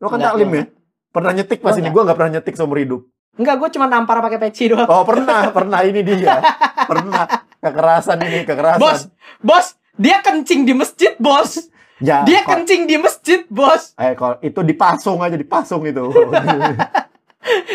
[0.01, 0.65] Lo kan taklim ya?
[1.11, 1.89] Pernah nyetik pas ini.
[1.89, 3.01] Gua nggak pernah nyetik seumur hidup.
[3.35, 4.87] Enggak, gue cuma nampar pakai peci doang.
[4.87, 6.39] Oh pernah, pernah ini dia.
[6.87, 7.27] Pernah.
[7.59, 8.79] Kekerasan ini, kekerasan.
[8.79, 9.11] Bos,
[9.43, 9.67] bos,
[9.99, 11.67] dia kencing di masjid, bos.
[11.99, 13.93] Ya, Dia kok- kencing di masjid, bos.
[13.95, 16.05] Eh, kalau itu dipasung aja, dipasung itu.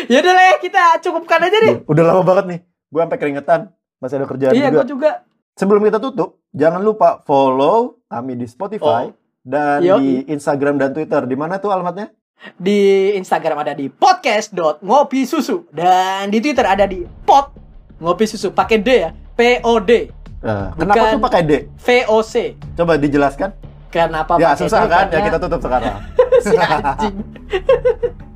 [0.06, 1.86] Ya udah lah, ya, kita cukupkan aja deh.
[1.86, 2.60] Udah lama banget nih.
[2.90, 3.60] Gua sampai keringetan.
[3.96, 4.74] Masih ada kerjaan Iya, juga.
[4.74, 5.10] gue juga.
[5.54, 9.14] Sebelum kita tutup, jangan lupa follow kami di Spotify Oh.
[9.40, 10.00] dan Yoi.
[10.00, 11.22] di Instagram dan Twitter.
[11.22, 12.10] Di mana tuh alamatnya?
[12.56, 12.80] Di
[13.14, 17.54] Instagram ada di podcast.ngopisusu dan di Twitter ada di pot
[18.00, 19.10] ngopi susu pakai D ya.
[19.30, 20.10] P O D
[20.40, 21.12] Nah, kenapa Bukan.
[21.12, 21.52] tuh pakai D?
[21.70, 22.56] V O C.
[22.72, 23.52] Coba dijelaskan.
[23.90, 25.10] Kenapa ya susah kan?
[25.10, 25.98] Ya kita tutup sekarang.
[26.46, 27.16] si anjing.